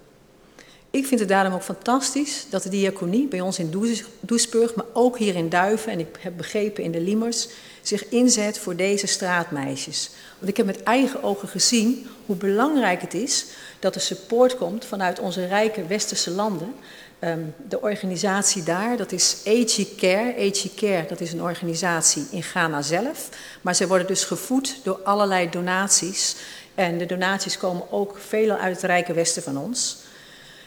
Ik 0.90 1.06
vind 1.06 1.20
het 1.20 1.28
daarom 1.28 1.54
ook 1.54 1.62
fantastisch 1.62 2.46
dat 2.50 2.62
de 2.62 2.68
diaconie 2.68 3.26
bij 3.26 3.40
ons 3.40 3.58
in 3.58 3.94
Doesburg, 4.20 4.74
maar 4.74 4.84
ook 4.92 5.18
hier 5.18 5.34
in 5.34 5.48
Duiven 5.48 5.92
en 5.92 5.98
ik 5.98 6.16
heb 6.18 6.36
begrepen 6.36 6.84
in 6.84 6.92
de 6.92 7.00
Liemers, 7.00 7.48
zich 7.82 8.08
inzet 8.08 8.58
voor 8.58 8.76
deze 8.76 9.06
straatmeisjes. 9.06 10.10
Want 10.38 10.50
ik 10.50 10.56
heb 10.56 10.66
met 10.66 10.82
eigen 10.82 11.22
ogen 11.22 11.48
gezien 11.48 12.06
hoe 12.26 12.36
belangrijk 12.36 13.00
het 13.00 13.14
is 13.14 13.46
dat 13.78 13.94
er 13.94 14.00
support 14.00 14.56
komt 14.56 14.84
vanuit 14.84 15.18
onze 15.18 15.46
rijke 15.46 15.86
westerse 15.86 16.30
landen. 16.30 16.74
Um, 17.20 17.54
de 17.68 17.80
organisatie 17.80 18.62
daar, 18.62 18.96
dat 18.96 19.12
is 19.12 19.36
AG 19.46 19.96
Care. 19.96 20.34
AG 20.38 20.74
Care, 20.74 21.04
dat 21.08 21.20
is 21.20 21.32
een 21.32 21.42
organisatie 21.42 22.26
in 22.30 22.42
Ghana 22.42 22.82
zelf. 22.82 23.28
Maar 23.60 23.74
ze 23.74 23.86
worden 23.86 24.06
dus 24.06 24.24
gevoed 24.24 24.80
door 24.82 25.00
allerlei 25.04 25.50
donaties. 25.50 26.36
En 26.74 26.98
de 26.98 27.06
donaties 27.06 27.58
komen 27.58 27.92
ook 27.92 28.18
veelal 28.18 28.56
uit 28.56 28.74
het 28.74 28.84
rijke 28.84 29.12
westen 29.12 29.42
van 29.42 29.58
ons. 29.58 29.96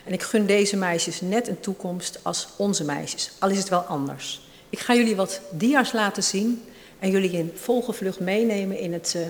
En 0.05 0.13
ik 0.13 0.23
gun 0.23 0.45
deze 0.45 0.77
meisjes 0.77 1.21
net 1.21 1.47
een 1.47 1.59
toekomst 1.59 2.19
als 2.21 2.47
onze 2.55 2.83
meisjes, 2.83 3.31
al 3.39 3.49
is 3.49 3.57
het 3.57 3.69
wel 3.69 3.79
anders. 3.79 4.41
Ik 4.69 4.79
ga 4.79 4.93
jullie 4.95 5.15
wat 5.15 5.41
dia's 5.51 5.91
laten 5.91 6.23
zien 6.23 6.63
en 6.99 7.11
jullie 7.11 7.31
in 7.31 7.51
volgevlucht 7.55 8.19
meenemen 8.19 8.79
in 8.79 8.93
het, 8.93 9.15
uh, 9.15 9.21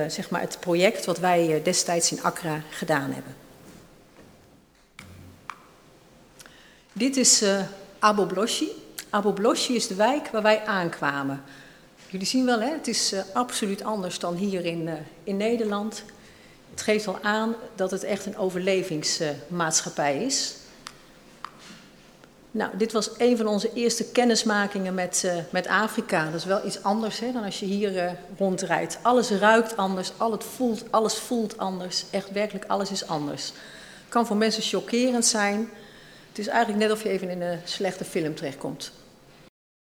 uh, 0.00 0.08
zeg 0.10 0.30
maar 0.30 0.40
het 0.40 0.56
project 0.60 1.04
wat 1.04 1.18
wij 1.18 1.56
uh, 1.56 1.64
destijds 1.64 2.12
in 2.12 2.22
Accra 2.22 2.62
gedaan 2.70 3.12
hebben. 3.12 3.47
Dit 6.98 7.16
is 7.16 7.44
Bloshi. 8.28 8.68
Abo 9.10 9.32
Bloshi 9.32 9.74
is 9.74 9.86
de 9.86 9.94
wijk 9.94 10.28
waar 10.28 10.42
wij 10.42 10.64
aankwamen. 10.66 11.42
Jullie 12.08 12.26
zien 12.26 12.44
wel, 12.44 12.60
hè? 12.60 12.70
het 12.70 12.88
is 12.88 13.14
absoluut 13.32 13.84
anders 13.84 14.18
dan 14.18 14.34
hier 14.34 14.64
in, 14.64 14.88
in 15.24 15.36
Nederland. 15.36 16.02
Het 16.70 16.82
geeft 16.82 17.06
al 17.06 17.18
aan 17.22 17.54
dat 17.74 17.90
het 17.90 18.04
echt 18.04 18.26
een 18.26 18.36
overlevingsmaatschappij 18.36 20.24
is. 20.24 20.54
Nou, 22.50 22.76
dit 22.76 22.92
was 22.92 23.10
een 23.18 23.36
van 23.36 23.46
onze 23.46 23.72
eerste 23.72 24.04
kennismakingen 24.04 24.94
met, 24.94 25.22
uh, 25.24 25.32
met 25.50 25.66
Afrika. 25.66 26.24
Dat 26.24 26.34
is 26.34 26.44
wel 26.44 26.66
iets 26.66 26.82
anders 26.82 27.18
hè, 27.20 27.32
dan 27.32 27.44
als 27.44 27.60
je 27.60 27.66
hier 27.66 27.94
uh, 27.94 28.10
rondrijdt. 28.38 28.98
Alles 29.02 29.30
ruikt 29.30 29.76
anders, 29.76 30.12
alles 30.16 30.44
voelt, 30.44 30.84
alles 30.90 31.14
voelt 31.14 31.58
anders. 31.58 32.04
Echt 32.10 32.30
werkelijk, 32.30 32.64
alles 32.64 32.90
is 32.90 33.06
anders. 33.06 33.52
Kan 34.08 34.26
voor 34.26 34.36
mensen 34.36 34.62
chockerend 34.62 35.26
zijn. 35.26 35.70
Het 36.38 36.46
is 36.46 36.52
eigenlijk 36.52 36.84
net 36.84 36.92
of 36.96 37.02
je 37.02 37.08
even 37.08 37.28
in 37.28 37.40
een 37.40 37.58
slechte 37.64 38.04
film 38.04 38.34
terechtkomt. 38.34 38.92